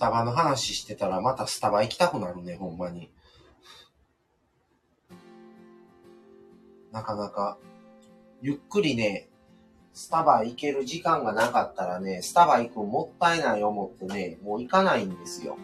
[0.02, 3.12] タバの話してたらまたスタバ行きたくなるね、ほんまに。
[6.92, 7.60] なかなか。
[8.42, 9.30] ゆっくりね、
[9.94, 15.56] スタバ行ける時間がなかったらね、スタバ行くもったいない思ってね、もう行かないんですよ。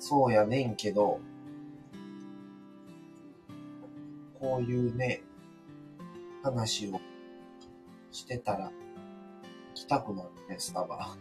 [0.00, 1.20] そうやねんけど、
[4.40, 5.22] こういうね、
[6.42, 7.00] 話を
[8.10, 8.72] してたら、
[9.90, 11.16] たくなるね、スタバ。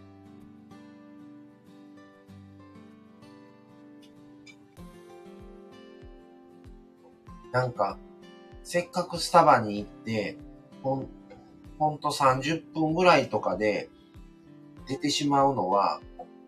[7.52, 7.98] なんか、
[8.64, 10.38] せっかくスタバに行って、
[10.84, 11.08] ほん、
[11.80, 13.90] ほんと30分ぐらいとかで
[14.88, 16.00] 出てしまうのは、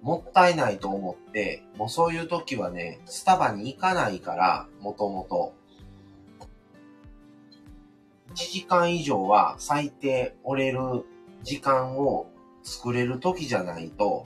[0.03, 5.55] もったいないと思って、もうそういう時はね、スタバに行かないから、もともと。
[8.29, 11.03] 1時間以上は最低折れる
[11.43, 12.27] 時間を
[12.63, 14.25] 作れる時じゃないと、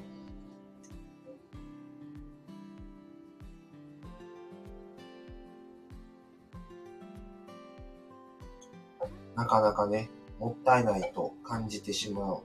[9.36, 10.10] なかなかね、
[10.40, 12.44] もったいないと感じてしまう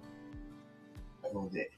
[1.35, 1.71] ので、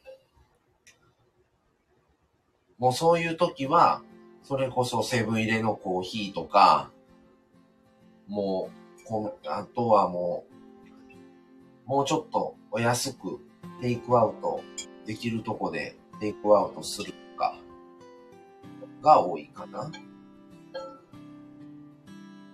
[2.79, 4.03] もうそういう時は、
[4.43, 6.91] それこそセブン入れのコーヒーとか、
[8.27, 8.71] も
[9.09, 10.52] う、あとはもう、
[11.87, 13.39] もうちょっとお安く
[13.81, 14.63] テイクアウト
[15.07, 17.59] できるとこでテイクアウトするか
[19.03, 19.91] が多いかな。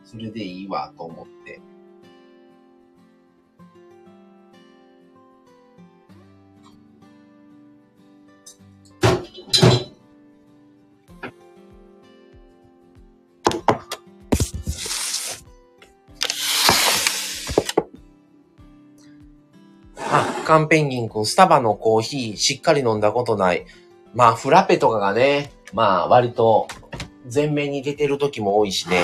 [0.04, 1.60] それでいいわと思って。
[20.48, 23.66] カンペンギン君、スタバのコーヒーしっかり飲んだことない。
[24.14, 26.68] まあ、フラペとかがね、まあ、割と
[27.30, 29.02] 前面に出てる時も多いしね。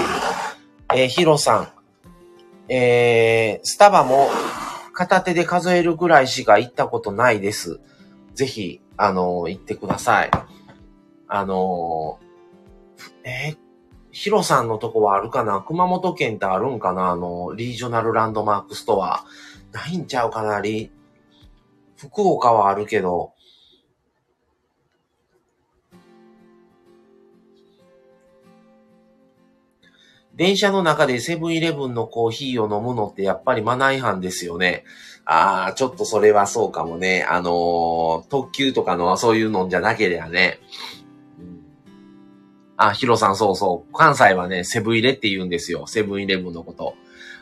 [0.94, 2.72] えー、ヒロさん。
[2.72, 4.30] えー、スタバも
[4.94, 7.78] 片手で数えるぐらいしか行ったことないです。
[8.32, 10.30] ぜひ、あの、行ってください。
[11.28, 12.20] あの、
[13.22, 13.58] えー、
[14.12, 15.60] ヒロさんのとこはあるかな？
[15.60, 17.10] 熊本県ってあるんかな？
[17.10, 19.26] あの、リージョナルランドマークストア。
[19.72, 20.58] ないんちゃうかな？
[20.62, 20.90] り、
[21.96, 23.32] 福岡はあるけど、
[30.34, 34.84] 電車の中でセブンイレブンのコーヒーを飲むのってやっぱりマナー違反ですよね。
[35.24, 37.24] ああ、ちょっとそれはそうかもね。
[37.28, 40.58] あのー、特急とかのそういうのじゃなければね。
[42.76, 43.92] あ、ヒロさんそうそう。
[43.94, 45.86] 関西はね、セブン入れって言うんですよ。
[45.86, 46.96] セブンイレブンのこと。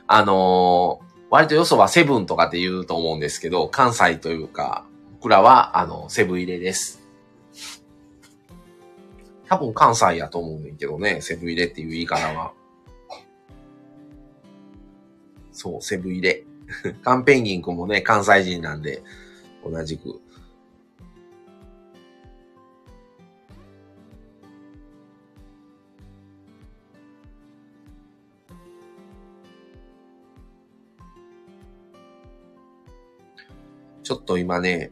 [0.07, 7.01] あのー、割とよそはセブンとかって言うと思うんですけど、関西というか、僕らは、あの、セブン入れです。
[9.49, 12.53] 多分関西やと思うんだけどね、セブン入れっていう言い方は。
[15.53, 16.45] そう、セブン入れ。
[17.03, 19.03] カンペンギン君もね、関西人なんで、
[19.64, 20.20] 同じく。
[34.03, 34.90] ちょっと今ね、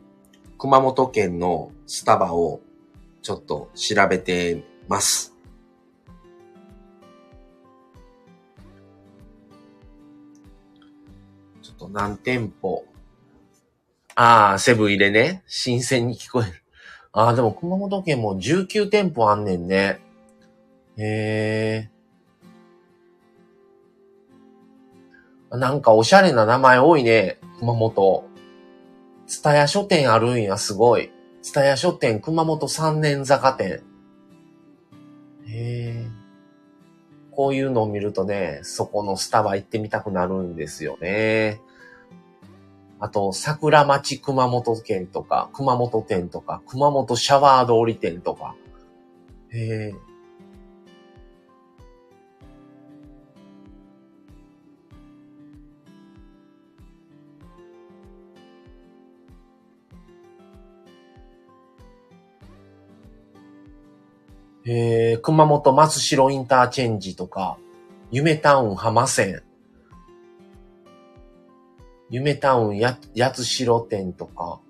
[0.59, 2.61] 熊本県のスタバを
[3.23, 5.35] ちょっと調べてます。
[11.63, 12.85] ちょっと何店舗
[14.15, 15.43] ああ、セブン入れね。
[15.47, 16.63] 新鮮に聞こえる。
[17.13, 20.01] ああ、でも熊本県も19店舗あんねんね。
[20.97, 21.89] へ
[25.51, 25.57] え。
[25.57, 27.39] なんかおしゃれな名前多いね。
[27.59, 28.30] 熊本。
[29.31, 31.13] ツタヤ書店あるんや、すごい。
[31.41, 33.85] ツタヤ書店、熊本三年坂店。
[35.47, 36.07] へえ。
[37.31, 41.61] こういうのを見るとね、そこのスタバ行ってみたくなるんですよね。
[42.99, 48.57] あと、桜町熊本県とか、熊本店とか、熊本シャワー通り店とか。
[49.51, 49.95] へえ。
[64.67, 67.59] えー、熊本松代インターチェンジとか、
[68.11, 69.43] 夢タウン浜線、
[72.11, 74.61] 夢タウンや、八代店とか、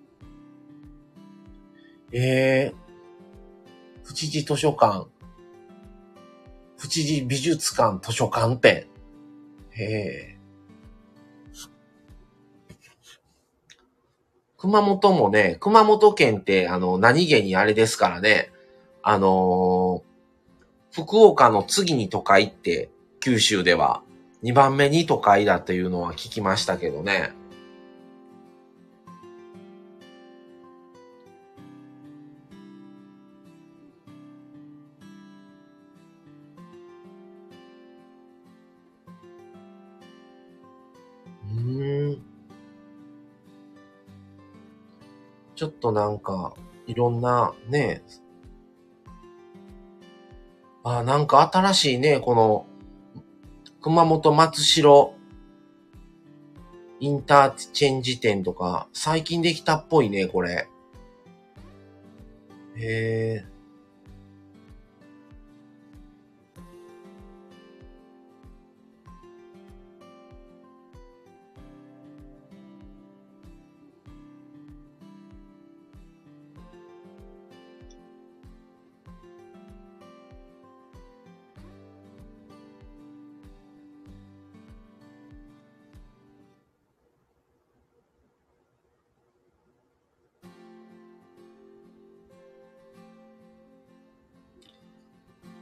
[2.12, 5.08] えー、富士寺図書館、
[6.78, 8.86] 富士寺美術館図書館店、
[9.76, 10.40] えー、
[14.56, 18.52] 熊本もね、熊本県ってあの何気にあれですからね、
[19.02, 22.90] あのー、福岡の次に都会って、
[23.20, 24.02] 九州では
[24.42, 27.32] 2番目に都会だというのは聞きましたけどね。
[41.50, 42.22] うん。
[45.54, 46.54] ちょっとなんか、
[46.86, 48.02] いろんなね、
[50.82, 52.66] あ、なんか新しいね、この、
[53.82, 55.14] 熊本松代
[57.00, 60.68] インターチェンジ店とか、最近できたっぽいね、これ。
[62.76, 63.49] へえ。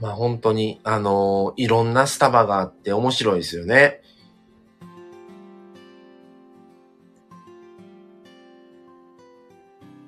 [0.00, 4.00] まあ本当に、あのー、いろんなスタバがあって面白いですよね。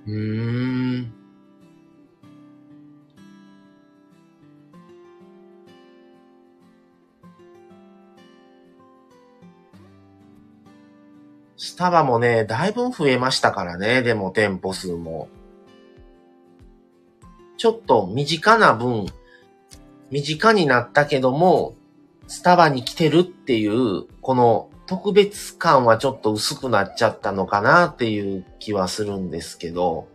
[0.07, 1.12] うーん。
[11.57, 15.28] スタバもね、だいぶ増えましたからね、でも店舗数も。
[17.59, 19.07] ちょっと身近な分、
[20.11, 21.76] 身近になったけども、
[22.26, 30.08] スタバに来てるっていう、この特別感はちょっと薄くなっちゃったのかなっていう気はするんですけど、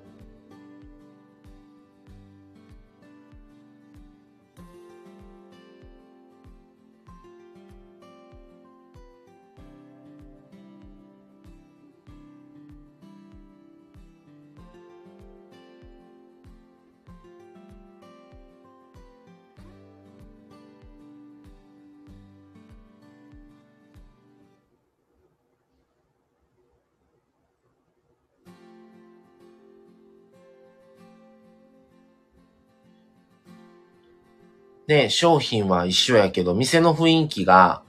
[34.96, 37.84] ね、商品は一緒やけど、店の雰囲気が、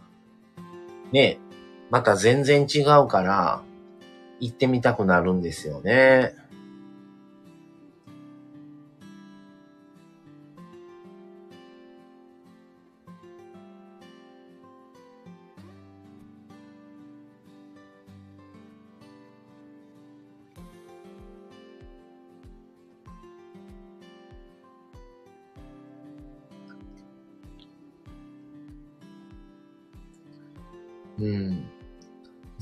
[1.12, 1.38] ね、
[1.88, 3.62] また全然違うから、
[4.40, 6.34] 行ってみたくなるんですよね。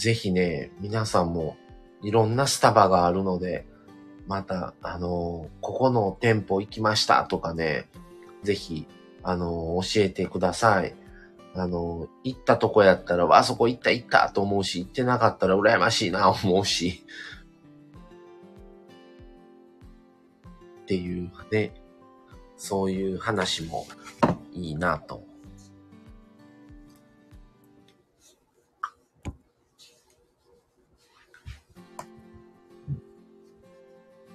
[0.05, 1.57] ぜひね、皆さんも
[2.03, 3.65] いろんなスタバがあるので、
[4.27, 7.89] また、あのここの店舗行きましたとかね、
[8.43, 8.87] ぜひ、
[9.23, 10.95] あの教えてください。
[11.55, 17.03] あの行ったとこやったら、あそこ行った行ったと思うし、行ってなかったら羨ましいな思うし。
[20.83, 21.73] っていうね、
[22.59, 23.87] そういう話も
[24.53, 25.25] いいなと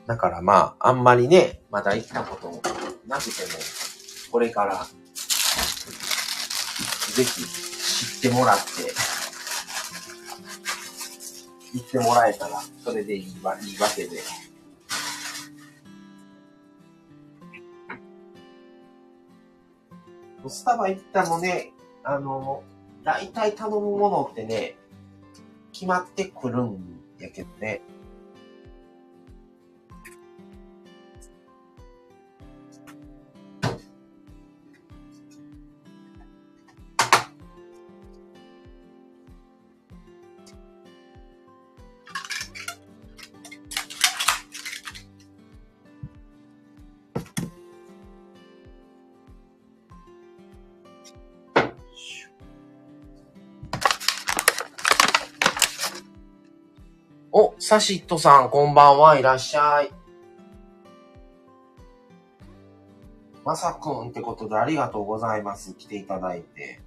[0.09, 2.47] だからまあ、あんまりね、まだ行ったこと
[3.07, 3.59] なくても、
[4.31, 4.83] これから、
[7.13, 8.63] ぜひ知ってもらって、
[11.75, 14.17] 行ってもらえたら、それでいいわいいわけで。
[20.47, 21.71] スタバ行ったのね、
[22.03, 22.63] あの、
[23.03, 24.75] 大体頼むものってね、
[25.71, 27.83] 決まってくるんやけどね。
[57.69, 59.91] サシットさん、こんばんは、いらっしゃい。
[63.45, 65.75] まさくんってことでありがとうございます。
[65.75, 66.81] 来ていただいて。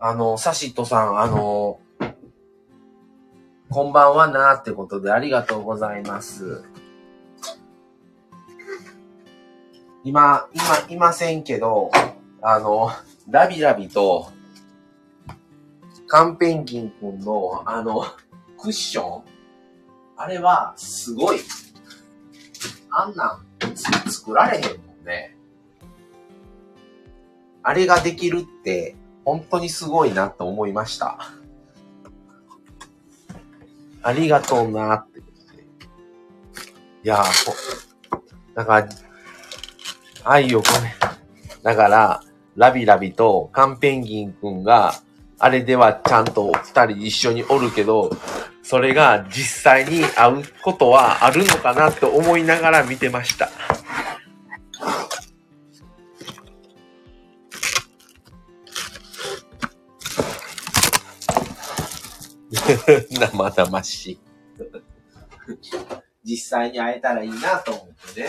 [0.00, 1.78] あの、サシットさん、あの、
[3.70, 6.64] こんばんはなってことでありがとうございます。
[10.02, 11.92] 今、今、いませんけど、
[12.48, 12.92] あの、
[13.28, 14.30] ラビラビと、
[16.06, 18.04] カンペンギンくんの、あの、
[18.56, 19.24] クッション？
[20.16, 21.40] あれは、すごい。
[22.88, 23.76] あんなん、
[24.08, 24.68] 作られへんも
[25.02, 25.36] んね。
[27.64, 28.94] あれができるって、
[29.24, 31.18] 本当にすごいなと思いました。
[34.04, 35.18] ありがとうなって。
[35.18, 35.22] い
[37.02, 37.54] やー、
[38.54, 38.88] なんか、
[40.22, 40.94] 愛を込め。
[41.64, 42.22] だから、
[42.56, 44.94] ラビラビとカンペンギンくんが、
[45.38, 48.10] あれではちゃんと二人一緒におるけど、
[48.62, 53.50] それが実際に会うことはあるのかなと思いながら見てました。
[63.10, 64.20] 生々しい。
[66.24, 68.28] 実際に会えたらいいなと思ってね。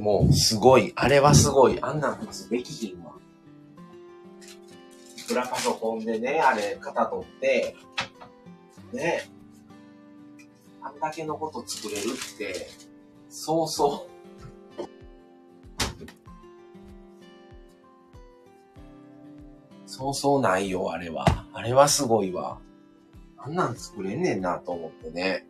[0.00, 3.12] も、すごい、あれはすごい、あんなん普通できひんわ。
[5.16, 7.76] いくらパソコンでね、あれ、型取って、
[8.92, 9.28] ね、
[10.82, 12.68] あんだけのこと作れるって、
[13.28, 14.10] そうそう。
[19.86, 21.24] そうそうないよ、あれは。
[21.52, 22.58] あれはすごいわ。
[23.36, 25.46] あんなん作れんねんなと思ってね。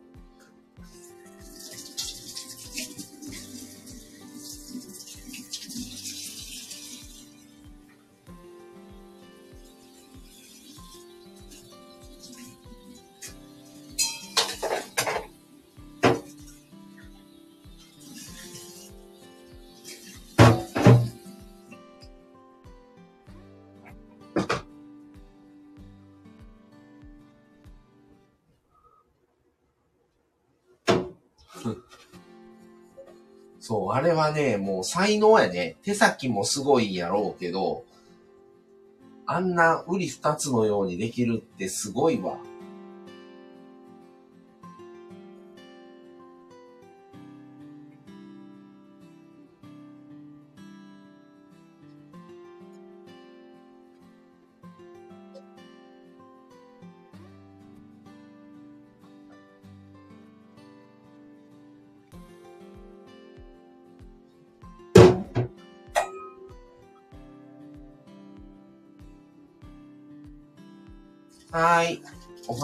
[33.93, 35.77] あれはね、もう才能やね。
[35.83, 37.83] 手先もすごいやろうけど、
[39.25, 42.37] あんな売り二つのようにできるってすごいわ。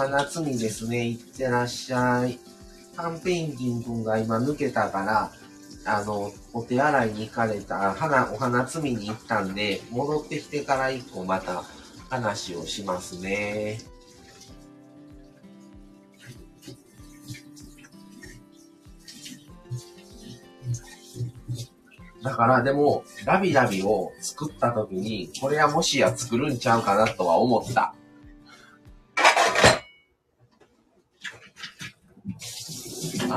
[0.07, 1.09] お花摘みですね。
[1.09, 2.39] いってらっしゃい。
[2.95, 5.31] カンペンギンくんが今抜けたから、
[5.83, 11.61] あの、お手洗いに行かれた、花、お花摘みに行ったんで、戻ってきてから一個また
[12.09, 13.79] 話をしますね。
[22.23, 27.93] だからでも、ラビラビを作った時に、これはもしや作るんちゃうかなとは思った。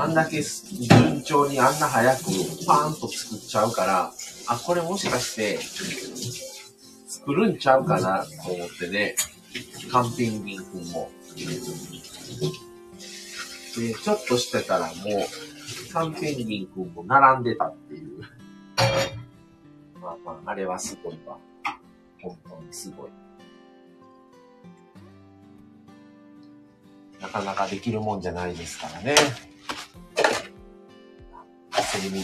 [0.01, 2.23] あんだけ順調にあんな早く
[2.65, 4.11] パーンと作っちゃうから、
[4.47, 5.59] あ、これもしかして
[7.07, 9.15] 作るんちゃうかなと思ってね、
[9.91, 11.11] カンペンギン君も。
[13.77, 18.21] で、ちょっとしてたらもう、カンペンギン君も並んでたっていう。
[20.01, 21.37] まあまあ、あれはすごいわ。
[22.23, 23.11] 本当にすごい。
[27.21, 29.50] なかなかできるもんじゃないですからね。
[31.91, 32.23] 精密に。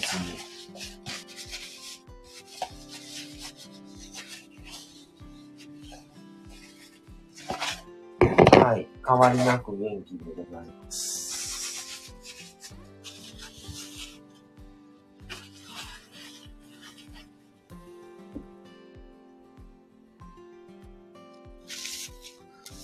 [8.62, 8.88] はい。
[9.06, 12.16] 変わりなく元気でございます。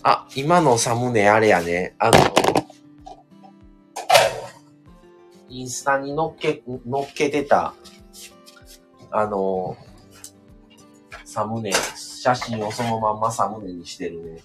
[0.03, 1.95] あ、今のサムネあれやね。
[1.97, 2.52] あの、
[5.63, 7.73] インスタに乗っけ、乗っけてた、
[9.11, 9.77] あの、
[11.23, 14.43] サムネ、写真をそのまんまサムネにしてるね。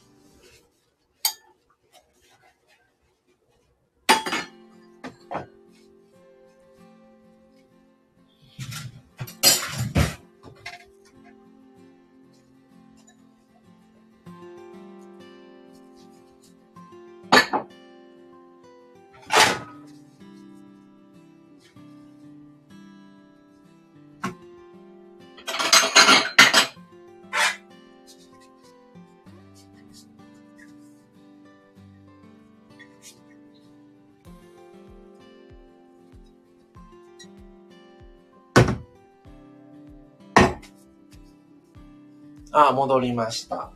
[42.69, 43.71] あ、戻りました。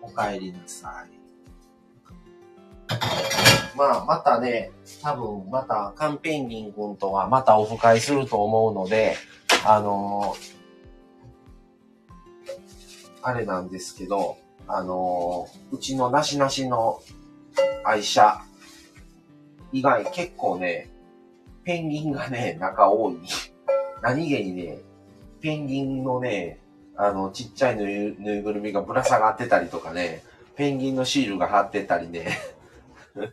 [0.00, 1.22] お帰りなさい。
[3.76, 4.72] まあ、またね、
[5.02, 9.16] 多分、また、カンペンギン君とはまたオフ会すると思うので、
[9.64, 10.52] あのー、
[13.22, 14.36] あれなんですけど、
[14.66, 17.00] あのー、うちのなしなしの
[17.84, 18.42] 愛車、
[19.72, 20.90] 以外結構ね、
[21.64, 23.16] ペンギンがね、仲多い。
[24.02, 24.80] 何気にね、
[25.40, 26.61] ペンギンのね、
[26.96, 30.22] あの、ちっちゃいぬいぐるみがぶら下がってたりとかね、
[30.56, 32.38] ペンギンのシールが貼ってたりね。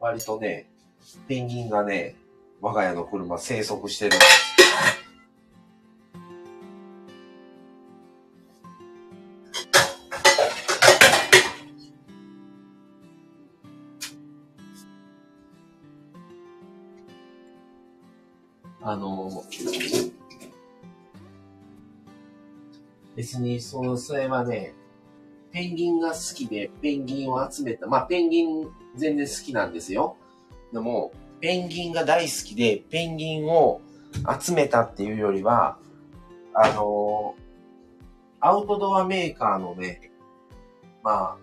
[0.00, 0.70] 割とね、
[1.28, 2.16] ペンギンがね、
[2.60, 4.49] 我が家の車生息してるんです。
[23.20, 24.72] 別にその、それはね、
[25.52, 27.86] ペンギンが好きでペンギンを集めた。
[27.86, 28.66] まあ、ペンギン
[28.96, 30.16] 全然好きなんですよ。
[30.72, 33.82] でも、ペンギンが大好きで、ペンギンを
[34.40, 35.76] 集めたっていうよりは、
[36.54, 37.36] あの
[38.40, 40.10] アウトドアメーカーのね、
[41.02, 41.38] まあ、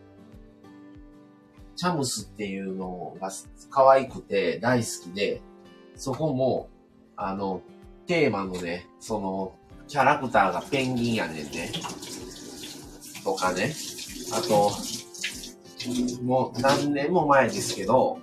[1.76, 3.30] チャムスっていうのが
[3.70, 5.42] 可愛くて大好きで、
[5.96, 6.70] そこも
[7.16, 7.62] あの、
[8.08, 9.56] テーマのね、その、
[9.88, 11.72] キャラクターがペンギンやねんね。
[13.24, 13.74] とかね。
[14.34, 14.72] あと、
[16.24, 18.20] もう何年も前ですけど、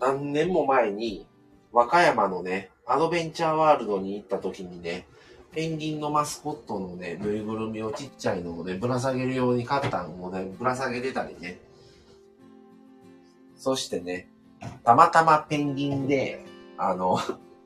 [0.00, 1.26] 何年も前に、
[1.72, 5.06] 和歌山のね、アドベンチャーワールドに行った時にね、
[5.52, 11.60] ペンギンのマスコットのね、ぬいぐるみをちっちゃいのをね、ぶら下げるように買ったのをね、ぶら下げてたりね、
[13.56, 14.28] そしてね、
[14.84, 16.44] たまたまペンギンで、
[16.78, 17.18] あの、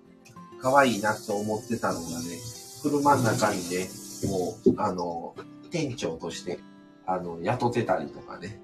[0.61, 2.39] 可愛いなと思ってたのがね、
[2.83, 3.89] 車の中にね、
[4.29, 5.35] もう、あの、
[5.71, 6.61] 店長として、
[7.07, 8.61] あの、雇ってたりとかね、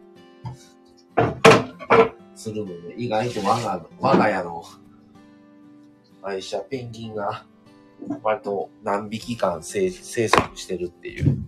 [2.34, 4.62] するので、意外と我が、我が家の
[6.22, 7.46] 愛車ペンギンが、
[8.22, 11.38] 割と何匹間生息してるっていう。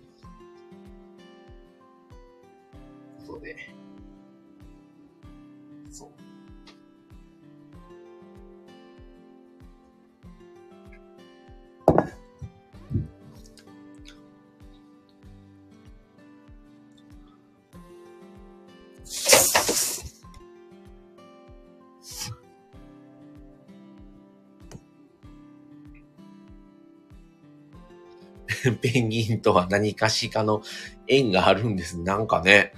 [28.80, 30.62] ペンギンとは何かしかの
[31.06, 31.98] 縁があるんです。
[31.98, 32.72] なんかね。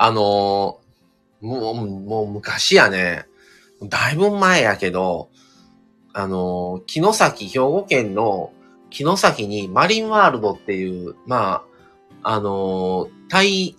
[0.00, 3.26] あのー、もう、もう昔やね。
[3.82, 5.30] だいぶ前やけど、
[6.12, 8.52] あのー、木崎、兵庫県の
[8.90, 11.64] 木崎にマリンワールドっていう、ま
[12.22, 13.76] あ、あのー、体、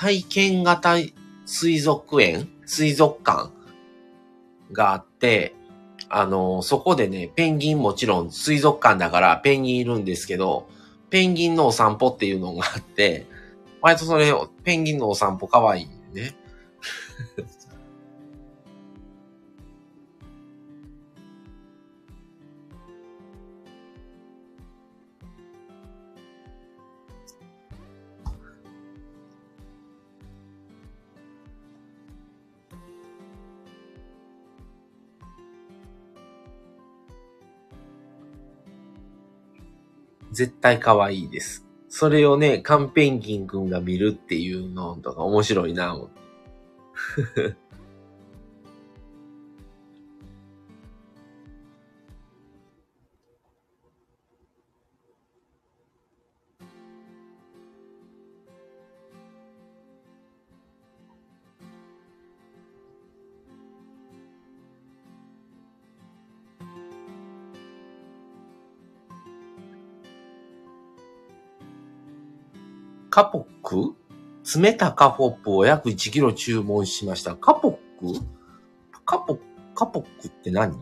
[0.00, 0.96] 体験型
[1.44, 2.48] 水族園？
[2.64, 3.50] 水族館？
[4.72, 5.54] があって、
[6.08, 10.70] あの、そこでね、ペンギンもちろん水族館だからペンギンいるんですけど、
[11.10, 13.26] ペンギンのお散歩っていうのがあって、
[13.82, 14.32] 割とそれ、
[14.64, 16.34] ペンギンのお散歩可愛いいね。
[40.30, 41.66] 絶対可愛いです。
[41.88, 46.00] それをね、カンペンギンくんが見るっていうのとか面白いな、
[73.10, 73.96] カポック？
[74.60, 77.34] 冷たカポップを約1キロ注文しました。
[77.34, 78.24] カポック？
[79.04, 79.38] カポ、
[79.74, 80.78] カポックって何？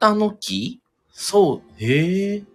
[0.00, 0.80] たの木？
[1.12, 2.49] そう、へえ。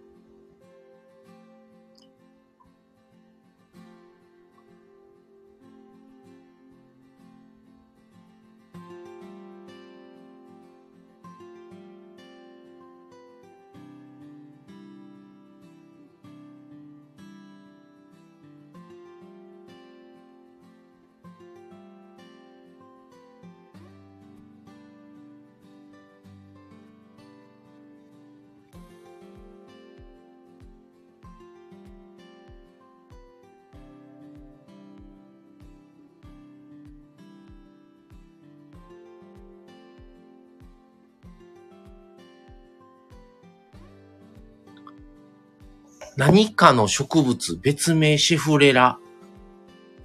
[46.16, 48.98] 何かの植物、別名シフレラ。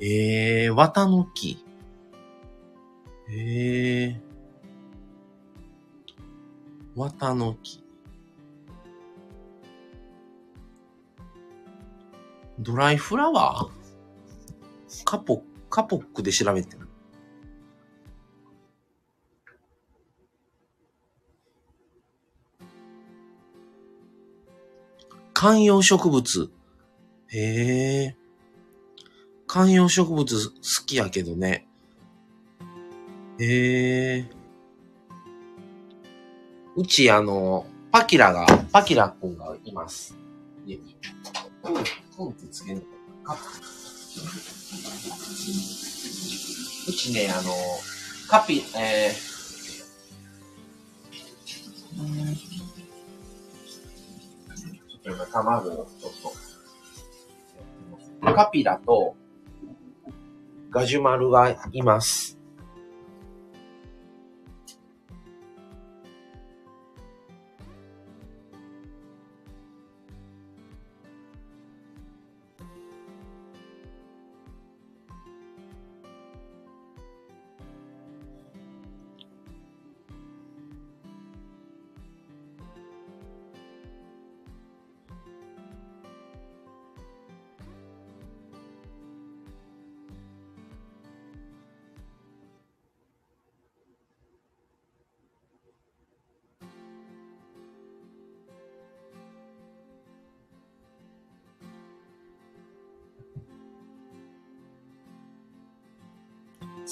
[0.02, 1.64] えー、綿の木。
[3.30, 7.82] えー、綿の木。
[12.60, 15.04] ドライフラワー？
[15.06, 16.76] カポ、カポックで調べて
[25.42, 26.52] 観葉植物。
[27.30, 28.16] へえ。
[29.48, 30.54] 観葉植物好
[30.86, 31.68] きやけどね。
[33.40, 34.30] へえ。
[36.76, 40.16] うちあの、パキラが、パキラくんがいます。
[40.68, 40.96] 家に。
[41.64, 41.74] うん、
[42.16, 42.86] コンってつける
[43.24, 43.36] か。
[46.88, 47.52] うちね、あの、
[48.28, 49.31] カピ、えー、
[55.22, 56.12] の卵をちょっ
[58.22, 58.34] と。
[58.34, 59.16] カピラと
[60.70, 62.41] ガジュマルがいます。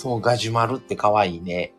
[0.02, 1.74] そう、ガジュマルって可愛いね。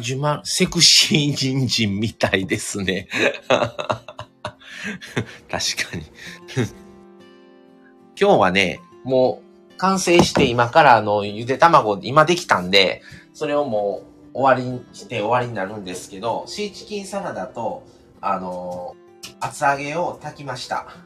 [0.00, 3.06] ガジュマル、セクシー人参みたいですね。
[3.48, 3.68] 確
[5.50, 6.04] かに。
[8.18, 9.42] 今日はね、も
[9.74, 13.02] う完成して今からあのゆで卵今できたんで、
[13.34, 17.82] それをもう終わりにして終わりになるんですけど、シーチキンサラダと、
[18.22, 18.96] あの
[19.38, 20.96] 厚揚げを炊きました。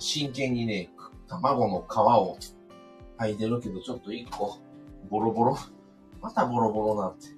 [0.00, 0.90] 真剣にね、
[1.28, 2.38] 卵の皮を
[3.18, 4.58] 剥いでるけど、ちょっと一個、
[5.10, 5.56] ボロボロ。
[6.20, 7.28] またボロボロなって。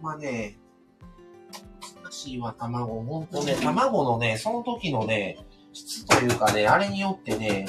[0.00, 0.58] まあね、
[2.02, 3.02] 難しいわ、卵。
[3.02, 5.38] ほんとね、卵のね、その時のね、
[5.72, 7.66] 質というかね、あれによってね、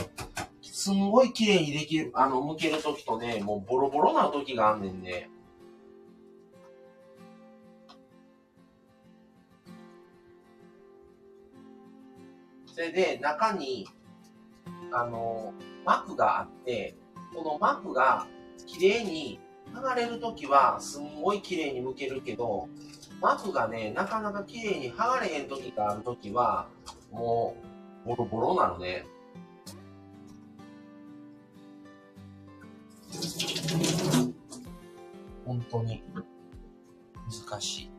[0.62, 5.30] すんごい綺麗にできる、あの、剥ける時とね、もうボロボロな時があんねんね。
[12.78, 13.88] それで中に、
[14.92, 15.52] あの、
[15.84, 16.96] 膜があって、
[17.34, 18.28] この膜が
[18.68, 19.40] 綺麗に
[19.74, 22.70] 剥がれるときはすんごい綺麗に剥けるけど、
[23.20, 26.68] 膜がね、なかなか綺麗に剥がれへんときがあるときは、
[27.12, 27.58] も
[28.06, 29.08] う、ボロボロなのね。
[35.44, 36.04] 本当に
[37.50, 37.97] 難しい。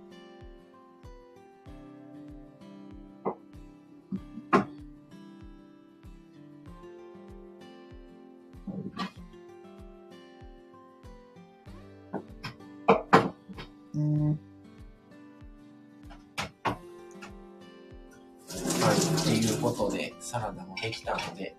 [20.88, 21.54] できたので。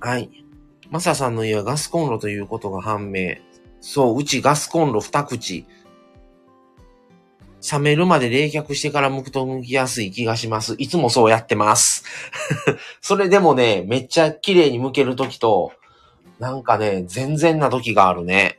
[0.00, 0.30] はい。
[0.90, 3.36] マサさんの家はガスコンロということが判明。
[3.80, 5.66] そう、うちガスコンロ二口。
[7.72, 10.74] 冷めるまで冷却してから剥くと剥きやすい気がします。
[10.78, 12.04] いつもそうやってます。
[13.00, 15.72] それでもね、めっちゃ綺麗に剥けるときと、
[16.38, 18.58] なんかね、全然な時があるね。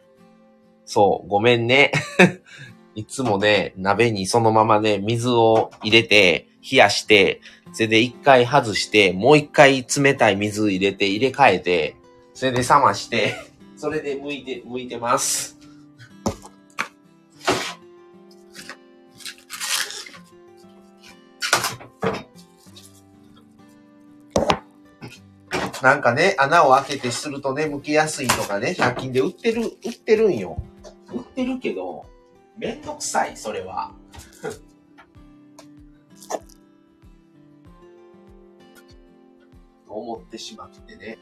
[0.85, 1.91] そう、ごめんね。
[2.95, 7.41] いつもね、鍋にそのままね、水を入れて、冷やして、
[7.73, 11.95] それで一回外して、もう一回冷たい水入れて、入れ替えて、
[12.33, 13.35] それで冷まして、
[13.75, 15.57] それで剥いて、剥いてます。
[25.81, 30.57] なんかね、穴を開けてするとね、剥きやすいとかね、100均で売ってる、売ってるんよ。
[31.11, 32.05] 売ってるけど、
[32.57, 33.91] めんどくさい、それは。
[40.03, 41.17] 思ってしまってね。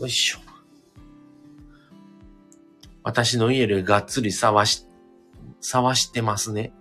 [0.00, 0.38] よいしょ。
[3.02, 4.86] 私の家でがっつり触し、
[5.60, 6.72] 触してますね。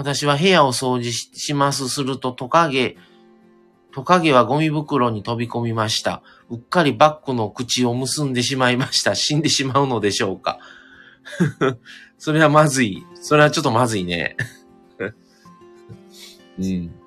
[0.00, 2.96] 私は部屋を掃除しますするとトカゲ、
[3.92, 6.22] トカゲはゴミ袋に飛び込みました。
[6.48, 9.14] うっかりバッグの口を結んでしまいました。
[9.14, 10.58] 死んでしまうのでしょうか。
[12.16, 13.04] それはまずい。
[13.20, 14.38] それはちょっとまずいね。
[16.58, 16.99] うん。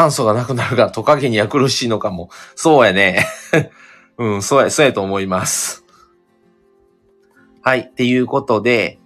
[0.00, 2.30] 酸素がなくなるかトカゲには苦しいのかも。
[2.54, 3.26] そうやね。
[4.16, 5.84] うん、そうや、そうやと思います。
[7.62, 7.80] はい。
[7.80, 8.98] っていうことで、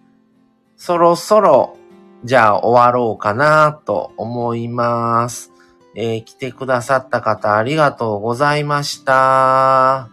[0.76, 1.76] そろそろ、
[2.22, 5.50] じゃあ終わろうかなと思います。
[5.96, 10.10] えー、来てくださった方ありがとうございました。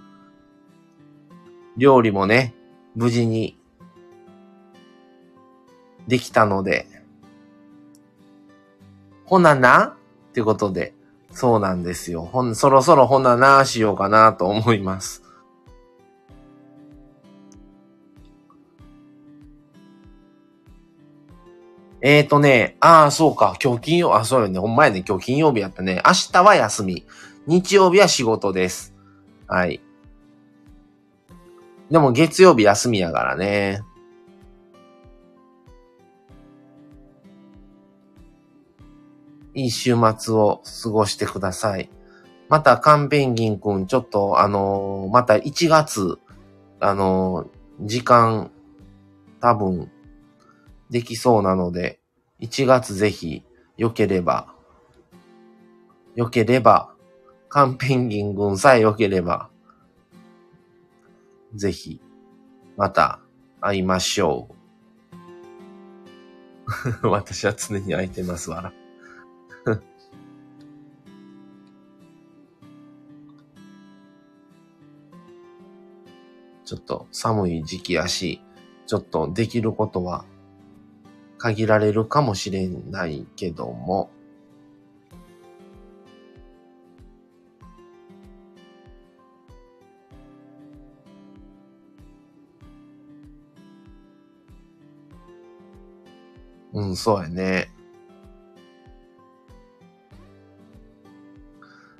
[1.78, 2.56] 料理もね、
[2.96, 3.60] 無事に
[6.08, 6.88] できたので、
[9.26, 9.96] ほなな
[10.32, 10.94] ってことで、
[11.32, 12.24] そうなんですよ。
[12.24, 15.24] ほん、そろそろほななしようかなと思います。
[22.04, 26.02] えーとね、ああ、そうか、今日金曜、あ、そうよね、ほんまやね、今日金曜日やったね。
[26.06, 27.06] 明日は休み。
[27.46, 28.96] 日曜日は仕事です。
[29.48, 29.82] はい。
[31.92, 33.82] でも月曜日休みやからね。
[39.54, 41.90] いい週末を過ごしてください。
[42.50, 46.20] また、カンペンギンくん、ちょっと、あのー、また1月、
[46.80, 48.52] あのー、時間、
[49.40, 49.92] 多分、
[50.90, 52.00] できそうなので、
[52.42, 53.44] 1月ぜひ、
[53.78, 54.54] 良ければ、
[56.16, 56.94] 良ければ、
[57.48, 59.50] カンペンギンくんさえ良ければ、
[61.54, 62.02] ぜひ、
[62.78, 63.22] また
[63.60, 64.50] 会いましょ
[67.04, 67.08] う。
[67.08, 68.74] 私は常に空いてますわ。
[76.72, 78.42] ちょっと寒い時期やし、
[78.88, 80.24] ちょっとできることは
[81.38, 84.10] 限られるかもしれないけども、
[96.72, 97.70] うん、そうやね。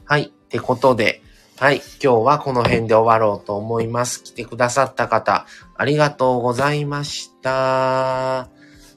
[0.06, 0.28] はい。
[0.28, 1.22] ってことで、
[1.62, 1.76] はい。
[2.04, 4.24] 今日はこの辺で終わろうと思います。
[4.24, 5.46] 来てくださった方、
[5.78, 8.50] ありがとうございました。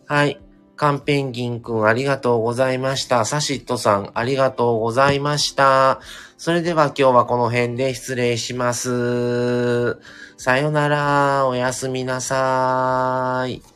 [0.06, 0.40] はい。
[0.74, 3.26] カンペンギンくんありがとうございました。
[3.26, 6.00] サシットさんありがとうございました。
[6.38, 10.00] それでは今日はこの辺で失礼します。
[10.38, 11.46] さよなら。
[11.46, 13.73] おやすみなさーい。